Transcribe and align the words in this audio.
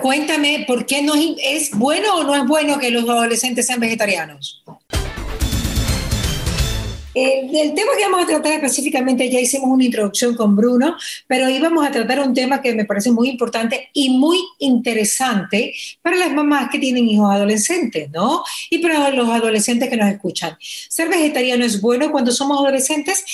Cuéntame, 0.00 0.64
¿por 0.64 0.86
qué 0.86 1.02
no 1.02 1.14
es, 1.16 1.34
es 1.42 1.70
bueno 1.72 2.18
o 2.18 2.22
no 2.22 2.32
es 2.36 2.46
bueno 2.46 2.78
que 2.78 2.92
los 2.92 3.08
adolescentes 3.08 3.66
sean 3.66 3.80
vegetarianos? 3.80 4.62
Eh, 7.14 7.48
del 7.50 7.74
tema 7.74 7.90
que 7.96 8.04
vamos 8.04 8.22
a 8.22 8.26
tratar 8.28 8.52
específicamente, 8.52 9.28
ya 9.28 9.40
hicimos 9.40 9.68
una 9.68 9.82
introducción 9.82 10.36
con 10.36 10.54
Bruno, 10.54 10.96
pero 11.26 11.50
íbamos 11.50 11.84
a 11.84 11.90
tratar 11.90 12.20
un 12.20 12.32
tema 12.32 12.62
que 12.62 12.76
me 12.76 12.84
parece 12.84 13.10
muy 13.10 13.28
importante 13.28 13.90
y 13.92 14.10
muy 14.10 14.38
interesante 14.60 15.74
para 16.00 16.14
las 16.14 16.32
mamás 16.32 16.70
que 16.70 16.78
tienen 16.78 17.08
hijos 17.08 17.32
adolescentes, 17.32 18.08
¿no? 18.12 18.44
Y 18.70 18.78
para 18.78 19.10
los 19.10 19.28
adolescentes 19.28 19.90
que 19.90 19.96
nos 19.96 20.12
escuchan. 20.12 20.56
Ser 20.60 21.08
vegetariano 21.08 21.64
es 21.64 21.80
bueno 21.80 22.12
cuando 22.12 22.30
somos 22.30 22.60
adolescentes, 22.60 23.24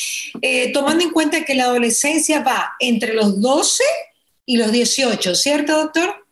eh, 0.40 0.72
tomando 0.72 1.04
en 1.04 1.10
cuenta 1.10 1.44
que 1.44 1.54
la 1.54 1.64
adolescencia 1.64 2.40
va 2.40 2.72
entre 2.80 3.12
los 3.12 3.38
12 3.42 3.84
y 4.46 4.56
los 4.56 4.72
18, 4.72 5.34
¿cierto, 5.34 5.76
doctor? 5.76 6.23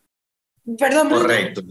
Perdón. 0.79 1.09
Correcto. 1.09 1.63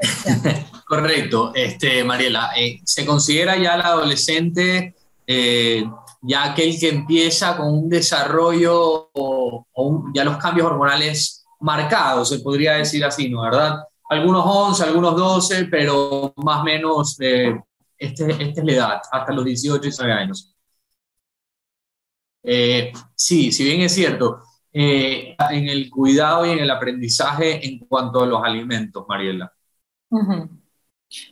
Correcto, 0.86 1.52
este, 1.54 2.02
Mariela. 2.04 2.50
Eh, 2.56 2.80
se 2.84 3.06
considera 3.06 3.56
ya 3.56 3.74
el 3.74 3.82
adolescente 3.82 4.94
eh, 5.26 5.84
ya 6.22 6.50
aquel 6.50 6.78
que 6.78 6.88
empieza 6.88 7.56
con 7.56 7.68
un 7.68 7.88
desarrollo 7.88 9.10
o, 9.14 9.66
ya 10.12 10.24
los 10.24 10.36
cambios 10.36 10.66
hormonales 10.66 11.46
marcados, 11.60 12.28
se 12.28 12.40
podría 12.40 12.74
decir 12.74 13.04
así, 13.04 13.30
¿no? 13.30 13.42
¿Verdad? 13.42 13.84
Algunos 14.08 14.44
11, 14.44 14.84
algunos 14.84 15.16
12, 15.16 15.66
pero 15.66 16.34
más 16.36 16.60
o 16.60 16.64
menos 16.64 17.16
eh, 17.20 17.58
este, 17.96 18.30
esta 18.42 18.60
es 18.60 18.66
la 18.66 18.72
edad, 18.72 19.00
hasta 19.12 19.32
los 19.32 19.44
18 19.44 19.78
y 19.78 19.82
19 19.82 20.12
años. 20.12 20.54
sí, 23.14 23.52
si 23.52 23.64
bien 23.64 23.82
es 23.82 23.94
cierto, 23.94 24.42
eh, 24.72 25.36
en 25.50 25.68
el 25.68 25.90
cuidado 25.90 26.46
y 26.46 26.50
en 26.50 26.60
el 26.60 26.70
aprendizaje 26.70 27.66
en 27.66 27.78
cuanto 27.80 28.22
a 28.22 28.26
los 28.26 28.42
alimentos, 28.42 29.04
Mariela. 29.08 29.52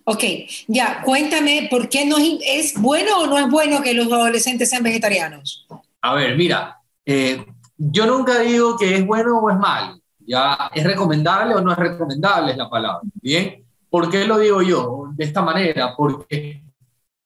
Ok, 0.04 0.24
ya, 0.66 1.02
cuéntame, 1.04 1.68
¿por 1.70 1.88
qué 1.88 2.04
no 2.04 2.16
es 2.18 2.74
bueno 2.80 3.20
o 3.20 3.26
no 3.26 3.38
es 3.38 3.48
bueno 3.48 3.80
que 3.80 3.94
los 3.94 4.10
adolescentes 4.10 4.68
sean 4.70 4.82
vegetarianos? 4.82 5.66
A 6.02 6.14
ver, 6.14 6.36
mira, 6.36 6.80
eh, 7.06 7.44
yo 7.76 8.06
nunca 8.06 8.40
digo 8.40 8.76
que 8.76 8.96
es 8.96 9.06
bueno 9.06 9.38
o 9.38 9.50
es 9.50 9.56
malo, 9.56 10.00
ya, 10.18 10.70
es 10.74 10.84
recomendable 10.84 11.54
o 11.54 11.60
no 11.60 11.70
es 11.72 11.78
recomendable 11.78 12.52
es 12.52 12.58
la 12.58 12.68
palabra, 12.68 13.02
¿bien? 13.14 13.64
¿Por 13.88 14.10
qué 14.10 14.26
lo 14.26 14.38
digo 14.38 14.62
yo 14.62 15.10
de 15.14 15.24
esta 15.24 15.42
manera? 15.42 15.94
Porque 15.96 16.62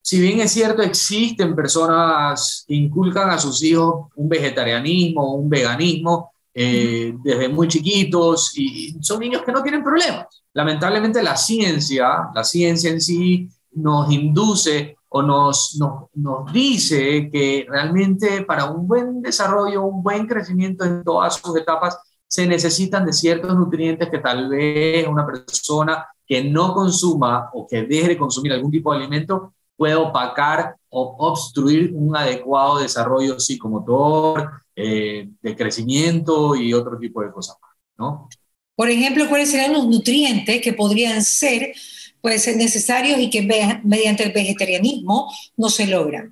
si 0.02 0.20
bien 0.20 0.40
es 0.40 0.50
cierto, 0.50 0.82
existen 0.82 1.54
personas 1.54 2.64
que 2.66 2.74
inculcan 2.74 3.30
a 3.30 3.38
sus 3.38 3.62
hijos 3.62 4.08
un 4.16 4.28
vegetarianismo, 4.28 5.36
un 5.36 5.48
veganismo 5.48 6.32
eh, 6.52 7.14
desde 7.22 7.48
muy 7.48 7.68
chiquitos 7.68 8.58
y 8.58 8.96
son 9.00 9.20
niños 9.20 9.42
que 9.42 9.52
no 9.52 9.62
tienen 9.62 9.84
problemas. 9.84 10.26
Lamentablemente 10.52 11.22
la 11.22 11.36
ciencia, 11.36 12.28
la 12.34 12.42
ciencia 12.42 12.90
en 12.90 13.00
sí 13.00 13.48
nos 13.74 14.10
induce 14.10 14.96
o 15.08 15.22
nos, 15.22 15.76
nos, 15.78 16.08
nos 16.14 16.52
dice 16.52 17.30
que 17.30 17.64
realmente 17.68 18.42
para 18.42 18.64
un 18.64 18.88
buen 18.88 19.22
desarrollo, 19.22 19.84
un 19.84 20.02
buen 20.02 20.26
crecimiento 20.26 20.84
en 20.84 21.04
todas 21.04 21.36
sus 21.36 21.56
etapas, 21.56 21.96
se 22.26 22.46
necesitan 22.46 23.06
de 23.06 23.12
ciertos 23.12 23.54
nutrientes 23.54 24.10
que 24.10 24.18
tal 24.18 24.48
vez 24.48 25.06
una 25.06 25.24
persona 25.24 26.06
que 26.26 26.42
no 26.42 26.74
consuma 26.74 27.50
o 27.52 27.68
que 27.68 27.82
deje 27.82 28.08
de 28.08 28.18
consumir 28.18 28.52
algún 28.52 28.70
tipo 28.70 28.90
de 28.90 28.98
alimento 28.98 29.54
puede 29.82 29.96
opacar 29.96 30.76
o 30.90 31.16
obstruir 31.18 31.90
un 31.92 32.16
adecuado 32.16 32.78
desarrollo 32.78 33.40
psicomotor, 33.40 34.48
eh, 34.76 35.28
de 35.42 35.56
crecimiento 35.56 36.54
y 36.54 36.72
otro 36.72 36.96
tipo 37.00 37.20
de 37.20 37.32
cosas 37.32 37.56
¿no? 37.98 38.28
Por 38.76 38.88
ejemplo, 38.88 39.28
¿cuáles 39.28 39.50
serían 39.50 39.72
los 39.72 39.88
nutrientes 39.88 40.62
que 40.62 40.72
podrían 40.72 41.20
ser, 41.20 41.72
pues, 42.20 42.56
necesarios 42.56 43.18
y 43.18 43.28
que 43.28 43.42
mediante 43.82 44.22
el 44.22 44.30
vegetarianismo 44.30 45.32
no 45.56 45.68
se 45.68 45.88
logran? 45.88 46.30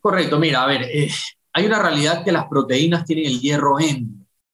Correcto, 0.00 0.38
mira, 0.38 0.62
a 0.62 0.66
ver, 0.66 0.82
eh, 0.82 1.10
hay 1.52 1.66
una 1.66 1.82
realidad 1.82 2.22
que 2.24 2.30
las 2.30 2.46
proteínas 2.46 3.04
tienen 3.04 3.26
el 3.26 3.40
hierro 3.40 3.80
M. 3.80 4.06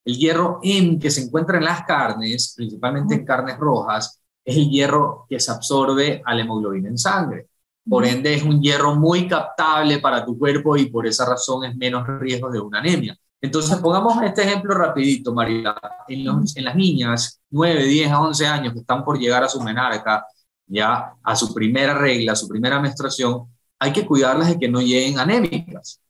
El 0.07 0.17
hierro 0.17 0.59
M 0.63 0.99
que 0.99 1.11
se 1.11 1.21
encuentra 1.21 1.59
en 1.59 1.65
las 1.65 1.83
carnes, 1.83 2.55
principalmente 2.57 3.15
en 3.15 3.27
carnes 3.27 3.59
rojas, 3.59 4.23
es 4.43 4.57
el 4.57 4.71
hierro 4.71 5.27
que 5.29 5.39
se 5.39 5.51
absorbe 5.51 6.23
a 6.25 6.35
la 6.35 6.41
hemoglobina 6.41 6.89
en 6.89 6.97
sangre. 6.97 7.49
Por 7.89 8.05
ende, 8.05 8.35
es 8.35 8.43
un 8.43 8.61
hierro 8.61 8.95
muy 8.95 9.27
captable 9.27 9.99
para 9.99 10.25
tu 10.25 10.39
cuerpo 10.39 10.77
y 10.77 10.87
por 10.87 11.07
esa 11.07 11.25
razón 11.25 11.65
es 11.65 11.77
menos 11.77 12.07
riesgo 12.21 12.51
de 12.51 12.61
una 12.61 12.81
anemia. 12.81 13.17
Entonces, 13.41 13.77
pongamos 13.77 14.21
este 14.23 14.43
ejemplo 14.43 14.75
rapidito, 14.75 15.33
María. 15.33 15.75
En, 16.09 16.27
en, 16.27 16.65
las 16.65 16.75
niñas, 16.75 17.41
9, 17.51 17.85
10 17.85 18.11
a 18.11 18.21
11 18.21 18.47
años 18.47 18.73
que 18.73 18.81
están 18.81 19.05
por 19.05 19.19
llegar 19.19 19.45
a 19.45 19.49
su 19.49 19.61
menarca, 19.63 20.27
ya 20.67 21.15
a 21.23 21.37
su 21.37 21.55
primera 21.55 21.95
regla, 21.95 22.33
a 22.33 22.37
su 22.37 22.49
primera 22.49 22.81
menstruación, 22.81 23.47
hay 23.79 23.93
que 23.93 24.05
cuidarlas 24.05 24.49
de 24.49 24.59
que 24.59 24.69
no 24.69 24.81
lleguen 24.81 25.19
anémicas. 25.19 26.01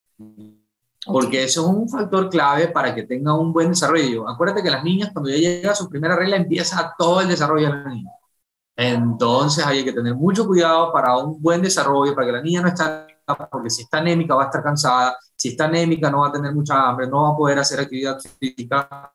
Porque 1.07 1.45
eso 1.45 1.63
es 1.63 1.67
un 1.69 1.89
factor 1.89 2.29
clave 2.29 2.69
para 2.69 2.95
que 2.95 3.05
tengan 3.05 3.35
un 3.35 3.53
buen 3.53 3.69
desarrollo. 3.69 4.29
Acuérdate 4.29 4.63
que 4.63 4.71
las 4.71 4.85
niñas, 4.85 5.11
cuando 5.13 5.31
ya 5.31 5.37
llega 5.37 5.73
a 5.73 5.75
su 5.75 5.89
primera 5.89 6.17
regla, 6.17 6.37
empieza 6.37 6.95
todo 6.99 7.21
el 7.21 7.29
desarrollo 7.29 7.69
de 7.69 7.73
la 7.73 7.89
niña. 7.89 8.11
Entonces 8.81 9.67
hay 9.67 9.85
que 9.85 9.93
tener 9.93 10.15
mucho 10.15 10.47
cuidado 10.47 10.93
para 10.93 11.17
un 11.17 11.43
buen 11.43 11.61
desarrollo, 11.61 12.15
para 12.15 12.29
que 12.29 12.33
la 12.33 12.41
niña 12.41 12.63
no 12.63 12.69
esté, 12.69 12.85
porque 13.51 13.71
si 13.71 13.83
está 13.83 13.99
anémica 13.99 14.37
va 14.37 14.45
a 14.45 14.47
estar 14.47 14.63
cansada, 14.63 15.19
si 15.35 15.49
está 15.49 15.65
anémica 15.65 16.09
no 16.13 16.21
va 16.21 16.29
a 16.29 16.33
tener 16.33 16.55
mucha 16.55 16.89
hambre, 16.89 17.09
no 17.09 17.23
va 17.23 17.31
a 17.31 17.37
poder 17.37 17.59
hacer 17.59 17.81
actividad 17.81 18.21
física, 18.39 19.13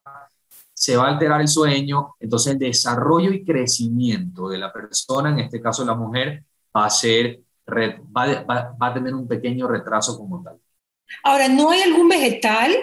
se 0.73 0.97
va 0.97 1.05
a 1.05 1.11
alterar 1.11 1.39
el 1.39 1.47
sueño, 1.47 2.15
entonces 2.19 2.51
el 2.51 2.59
desarrollo 2.59 3.31
y 3.31 3.45
crecimiento 3.45 4.49
de 4.49 4.57
la 4.57 4.73
persona, 4.73 5.29
en 5.29 5.39
este 5.39 5.61
caso 5.61 5.85
la 5.85 5.95
mujer, 5.95 6.43
va 6.75 6.87
a 6.87 6.89
ser, 6.89 7.39
va, 7.65 8.43
va 8.45 8.87
a 8.87 8.93
tener 8.93 9.15
un 9.15 9.29
pequeño 9.29 9.65
retraso 9.69 10.17
como 10.17 10.43
tal. 10.43 10.59
Ahora, 11.23 11.47
¿no 11.47 11.69
hay 11.69 11.83
algún 11.83 12.09
vegetal 12.09 12.75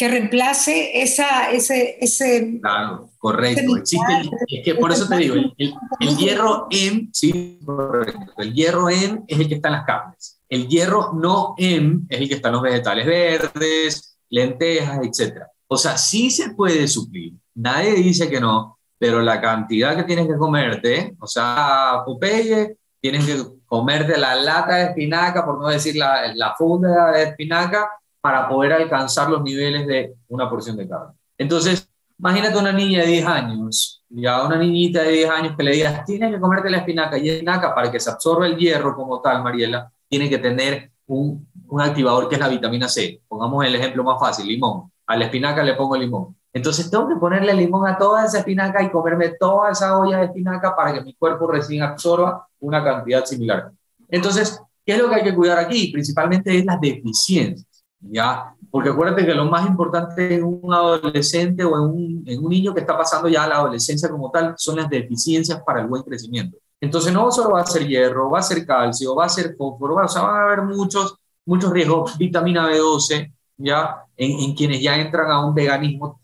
que 0.00 0.08
reemplace 0.08 1.02
esa, 1.02 1.50
ese, 1.50 1.98
ese... 2.00 2.58
Claro, 2.62 3.10
correcto. 3.18 3.76
Existe, 3.76 4.30
es 4.48 4.64
que 4.64 4.74
por 4.74 4.90
eso 4.90 5.06
te 5.06 5.16
digo, 5.18 5.34
el, 5.34 6.16
hierro 6.16 6.68
M, 6.70 7.10
sí, 7.12 7.60
correcto, 7.62 8.32
el 8.38 8.54
hierro 8.54 8.88
M 8.88 9.24
es 9.28 9.38
el 9.38 9.46
que 9.46 9.56
está 9.56 9.68
en 9.68 9.74
las 9.74 9.84
carnes. 9.84 10.40
El 10.48 10.68
hierro 10.68 11.12
no 11.12 11.54
M 11.58 12.00
es 12.08 12.18
el 12.18 12.28
que 12.30 12.36
está 12.36 12.48
en 12.48 12.54
los 12.54 12.62
vegetales 12.62 13.04
verdes, 13.04 14.16
lentejas, 14.30 15.00
etc. 15.04 15.42
O 15.66 15.76
sea, 15.76 15.98
sí 15.98 16.30
se 16.30 16.54
puede 16.54 16.88
suplir. 16.88 17.34
Nadie 17.56 17.92
dice 17.92 18.30
que 18.30 18.40
no, 18.40 18.78
pero 18.96 19.20
la 19.20 19.38
cantidad 19.38 19.94
que 19.94 20.04
tienes 20.04 20.28
que 20.28 20.38
comerte, 20.38 21.14
o 21.20 21.26
sea, 21.26 22.00
Popeye, 22.06 22.78
tienes 23.02 23.26
que 23.26 23.36
comerte 23.66 24.16
la 24.16 24.34
lata 24.34 24.76
de 24.76 24.84
espinaca, 24.84 25.44
por 25.44 25.60
no 25.60 25.68
decir 25.68 25.94
la, 25.96 26.32
la 26.34 26.54
funda 26.56 27.10
de 27.10 27.24
espinaca, 27.24 27.90
para 28.20 28.48
poder 28.48 28.72
alcanzar 28.72 29.30
los 29.30 29.42
niveles 29.42 29.86
de 29.86 30.14
una 30.28 30.48
porción 30.48 30.76
de 30.76 30.88
carne. 30.88 31.14
Entonces, 31.38 31.88
imagínate 32.18 32.58
una 32.58 32.72
niña 32.72 33.00
de 33.00 33.06
10 33.06 33.26
años, 33.26 34.04
ya 34.08 34.44
una 34.44 34.56
niñita 34.56 35.02
de 35.02 35.12
10 35.12 35.30
años 35.30 35.54
que 35.56 35.62
le 35.62 35.72
digas, 35.72 36.04
tienes 36.04 36.32
que 36.34 36.40
comerte 36.40 36.68
la 36.68 36.78
espinaca, 36.78 37.16
y 37.16 37.30
espinaca 37.30 37.74
para 37.74 37.90
que 37.90 37.98
se 37.98 38.10
absorba 38.10 38.46
el 38.46 38.56
hierro 38.56 38.94
como 38.94 39.20
tal, 39.20 39.42
Mariela, 39.42 39.90
tiene 40.08 40.28
que 40.28 40.38
tener 40.38 40.90
un, 41.06 41.48
un 41.66 41.80
activador 41.80 42.28
que 42.28 42.34
es 42.34 42.40
la 42.40 42.48
vitamina 42.48 42.88
C. 42.88 43.22
Pongamos 43.26 43.64
el 43.64 43.74
ejemplo 43.74 44.04
más 44.04 44.20
fácil, 44.20 44.46
limón. 44.46 44.92
A 45.06 45.16
la 45.16 45.24
espinaca 45.24 45.62
le 45.62 45.74
pongo 45.74 45.96
limón. 45.96 46.36
Entonces 46.52 46.90
tengo 46.90 47.08
que 47.08 47.16
ponerle 47.16 47.54
limón 47.54 47.86
a 47.86 47.96
toda 47.96 48.24
esa 48.24 48.38
espinaca 48.38 48.82
y 48.82 48.90
comerme 48.90 49.30
toda 49.38 49.70
esa 49.70 49.98
olla 49.98 50.18
de 50.18 50.24
espinaca 50.26 50.74
para 50.74 50.92
que 50.92 51.00
mi 51.00 51.14
cuerpo 51.14 51.46
recién 51.46 51.82
absorba 51.82 52.48
una 52.58 52.82
cantidad 52.82 53.24
similar. 53.24 53.70
Entonces, 54.08 54.60
¿qué 54.84 54.94
es 54.94 54.98
lo 54.98 55.08
que 55.08 55.16
hay 55.16 55.22
que 55.22 55.34
cuidar 55.34 55.58
aquí? 55.58 55.92
Principalmente 55.92 56.56
es 56.58 56.64
las 56.64 56.80
deficiencias. 56.80 57.69
¿Ya? 58.00 58.54
Porque 58.70 58.90
acuérdate 58.90 59.26
que 59.26 59.34
lo 59.34 59.46
más 59.46 59.66
importante 59.66 60.34
en 60.34 60.44
un 60.44 60.72
adolescente 60.72 61.64
o 61.64 61.76
en 61.76 61.82
un, 61.82 62.24
en 62.26 62.44
un 62.44 62.48
niño 62.48 62.72
que 62.72 62.80
está 62.80 62.96
pasando 62.96 63.28
ya 63.28 63.44
a 63.44 63.48
la 63.48 63.56
adolescencia 63.56 64.08
como 64.08 64.30
tal 64.30 64.54
son 64.56 64.76
las 64.76 64.88
deficiencias 64.88 65.62
para 65.64 65.80
el 65.80 65.88
buen 65.88 66.02
crecimiento. 66.02 66.58
Entonces 66.80 67.12
no 67.12 67.30
solo 67.30 67.54
va 67.54 67.60
a 67.60 67.66
ser 67.66 67.86
hierro, 67.86 68.30
va 68.30 68.38
a 68.38 68.42
ser 68.42 68.64
calcio, 68.64 69.14
va 69.14 69.26
a 69.26 69.28
ser 69.28 69.54
fósforo, 69.56 69.96
o 69.96 70.08
sea, 70.08 70.22
van 70.22 70.40
a 70.40 70.44
haber 70.44 70.62
muchos, 70.62 71.16
muchos 71.44 71.70
riesgos, 71.70 72.16
vitamina 72.16 72.70
B12, 72.70 73.32
ya, 73.58 74.04
en, 74.16 74.40
en 74.40 74.54
quienes 74.54 74.80
ya 74.80 74.96
entran 74.96 75.30
a 75.30 75.44
un 75.44 75.54
veganismo, 75.54 76.18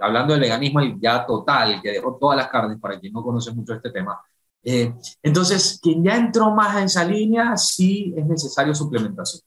hablando 0.00 0.32
del 0.32 0.42
veganismo 0.42 0.80
ya 1.00 1.24
total, 1.24 1.80
que 1.80 1.92
dejó 1.92 2.16
todas 2.20 2.36
las 2.36 2.48
carnes, 2.48 2.78
para 2.80 2.98
quien 2.98 3.12
no 3.12 3.22
conoce 3.22 3.52
mucho 3.52 3.74
este 3.74 3.90
tema. 3.90 4.20
Eh, 4.62 4.92
entonces, 5.22 5.78
quien 5.80 6.02
ya 6.02 6.16
entró 6.16 6.50
más 6.50 6.76
en 6.76 6.84
esa 6.84 7.04
línea, 7.04 7.56
sí 7.56 8.14
es 8.16 8.26
necesario 8.26 8.74
suplementación. 8.74 9.42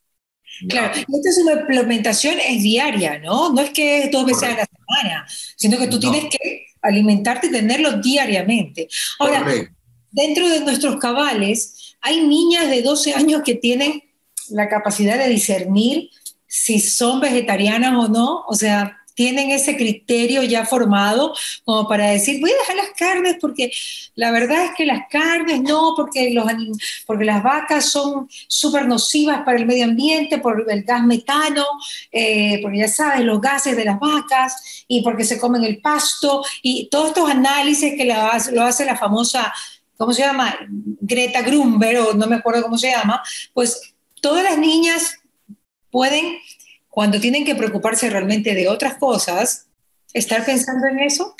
Claro, 0.68 0.94
esta 0.94 1.30
es 1.30 1.38
una 1.38 1.54
implementación 1.62 2.39
es 2.39 2.63
diaria, 2.63 3.19
¿no? 3.19 3.54
No 3.54 3.62
es 3.62 3.69
que 3.71 4.09
dos 4.12 4.25
veces 4.25 4.44
a 4.44 4.57
la 4.57 4.65
semana, 4.65 5.27
sino 5.56 5.77
que 5.77 5.88
tú 5.88 6.00
tienes 6.00 6.25
que 6.25 6.68
alimentarte 6.81 7.48
y 7.48 7.51
tenerlo 7.51 7.94
diariamente. 8.01 8.88
Ahora, 9.19 9.45
dentro 10.12 10.50
de 10.50 10.62
nuestros 10.62 10.98
cabales, 10.98 11.95
hay 12.01 12.21
niñas 12.25 12.69
de 12.69 12.81
12 12.81 13.13
años 13.13 13.42
que 13.44 13.56
tienen 13.56 14.04
la 14.50 14.69
capacidad 14.69 15.18
de 15.18 15.30
discernir 15.30 16.09
si 16.48 16.80
son 16.80 17.19
vegetarianas 17.19 17.94
o 17.95 18.07
no. 18.07 18.44
O 18.48 18.56
sea, 18.56 18.98
tienen 19.18 19.50
ese 19.50 19.75
criterio 19.75 20.44
ya 20.44 20.64
formado 20.64 21.34
como 21.66 21.88
para 21.88 22.12
decir, 22.12 22.40
voy 22.40 22.52
a 22.52 22.58
dejar 22.60 22.75
las 22.75 22.90
carnes 22.96 23.38
porque 23.42 23.72
la 24.14 24.30
verdad 24.30 24.66
es 24.66 24.72
que 24.78 24.86
las 24.86 25.08
carnes 25.10 25.60
no, 25.62 25.94
porque, 25.96 26.30
los, 26.30 26.46
porque 27.08 27.25
las 27.25 27.42
vacas 27.42 27.90
son 27.90 28.30
súper 28.48 28.88
nocivas 28.88 29.42
para 29.44 29.58
el 29.58 29.66
medio 29.66 29.86
ambiente, 29.86 30.38
por 30.38 30.64
el 30.69 30.84
gas 30.84 31.04
metano, 31.04 31.66
eh, 32.12 32.60
porque 32.62 32.78
ya 32.78 32.88
sabes, 32.88 33.25
los 33.25 33.42
gases 33.42 33.75
de 33.75 33.86
las 33.86 34.00
vacas 34.00 34.86
y 34.88 35.02
porque 35.02 35.24
se 35.24 35.40
comen 35.40 35.64
el 35.64 35.81
pasto 35.81 36.46
y 36.62 36.88
todos 36.92 37.08
estos 37.08 37.28
análisis 37.28 37.96
que 37.98 38.06
lo 38.06 38.62
hace 38.62 38.86
la 38.86 38.96
famosa, 38.96 39.52
¿cómo 39.98 40.14
se 40.14 40.22
llama? 40.22 40.60
Greta 40.69 41.42
Grunberg, 41.42 42.10
o 42.10 42.14
no 42.14 42.28
me 42.28 42.36
acuerdo 42.36 42.62
cómo 42.62 42.78
se 42.78 42.92
llama, 42.92 43.24
pues 43.56 43.96
todas 44.22 44.44
las 44.44 44.60
niñas 44.60 45.16
pueden 45.90 46.38
cuando 46.97 47.19
tienen 47.19 47.45
que 47.45 47.53
preocuparse 47.53 48.09
realmente 48.09 48.55
de 48.55 48.67
otras 48.67 48.95
cosas, 48.95 49.67
estar 50.11 50.44
pensando 50.44 50.88
en 50.88 50.97
eso? 51.01 51.35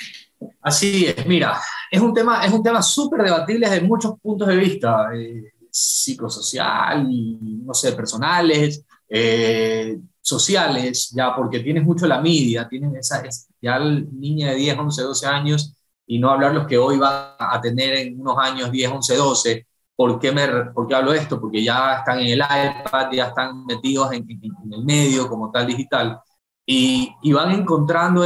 Así 0.62 1.06
es, 1.06 1.26
mira, 1.26 1.60
es 1.90 2.00
un 2.00 2.14
tema, 2.14 2.44
es 2.44 2.52
un 2.52 2.62
tema 2.62 2.80
súper 2.80 3.24
debatible 3.24 3.68
desde 3.68 3.84
muchos 3.84 4.20
puntos 4.20 4.46
de 4.46 4.54
vista, 4.54 5.08
eh, 5.12 5.52
psicosocial, 5.68 7.08
no 7.10 7.74
sé, 7.74 7.90
personales, 7.90 8.84
eh, 9.08 9.98
sociales, 10.20 11.10
ya, 11.12 11.34
porque 11.34 11.58
tienes 11.58 11.82
mucho 11.82 12.06
la 12.06 12.20
media, 12.20 12.68
tienes 12.68 12.94
esa, 12.94 13.24
ya 13.60 13.80
niña 13.80 14.50
de 14.50 14.58
10, 14.58 14.78
11, 14.78 15.02
12 15.02 15.26
años, 15.26 15.74
y 16.06 16.20
no 16.20 16.30
hablar 16.30 16.54
los 16.54 16.68
que 16.68 16.78
hoy 16.78 16.98
va 16.98 17.34
a 17.36 17.60
tener 17.60 17.94
en 17.94 18.20
unos 18.20 18.38
años 18.38 18.70
10, 18.70 18.92
11, 18.92 19.16
12, 19.16 19.66
¿Por 19.98 20.20
qué, 20.20 20.30
me, 20.30 20.46
¿Por 20.72 20.86
qué 20.86 20.94
hablo 20.94 21.12
esto? 21.12 21.40
Porque 21.40 21.60
ya 21.60 21.96
están 21.98 22.20
en 22.20 22.28
el 22.28 22.38
iPad, 22.38 23.10
ya 23.10 23.26
están 23.26 23.66
metidos 23.66 24.12
en, 24.12 24.24
el 24.70 24.84
medio 24.84 25.28
como 25.28 25.50
tal 25.50 25.66
digital 25.66 26.20
y, 26.64 27.12
y 27.20 27.32
van 27.32 27.50
encontrando... 27.50 28.22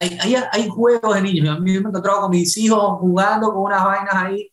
Hay, 0.00 0.18
hay, 0.20 0.34
hay, 0.50 0.68
juegos 0.68 1.14
de 1.14 1.22
niños. 1.22 1.56
A 1.56 1.60
mí 1.60 1.70
me 1.70 1.76
he 1.76 1.78
encontrado 1.78 2.22
con 2.22 2.30
mis 2.30 2.56
hijos 2.58 2.98
jugando 2.98 3.52
con 3.52 3.62
unas 3.62 3.84
vainas 3.84 4.14
ahí. 4.14 4.52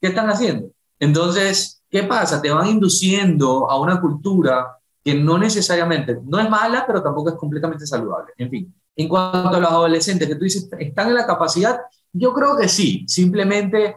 ¿Qué 0.00 0.08
están 0.08 0.28
haciendo? 0.28 0.70
Entonces, 0.98 1.80
¿qué 1.88 2.02
pasa? 2.02 2.42
Te 2.42 2.50
van 2.50 2.66
induciendo 2.66 3.70
a 3.70 3.78
una 3.78 4.00
cultura 4.00 4.76
que 5.04 5.14
no 5.14 5.38
necesariamente, 5.38 6.18
no 6.24 6.40
es 6.40 6.50
mala, 6.50 6.84
pero 6.84 7.00
tampoco 7.00 7.28
es 7.28 7.36
completamente 7.36 7.86
saludable. 7.86 8.32
En 8.38 8.50
fin, 8.50 8.74
en 8.96 9.08
cuanto 9.08 9.56
a 9.56 9.60
los 9.60 9.70
adolescentes 9.70 10.26
que 10.26 10.34
tú 10.34 10.42
dices, 10.42 10.68
están 10.80 11.06
en 11.06 11.14
la 11.14 11.26
capacidad, 11.28 11.78
yo 12.12 12.32
creo 12.32 12.56
que 12.56 12.68
sí, 12.68 13.04
simplemente 13.06 13.96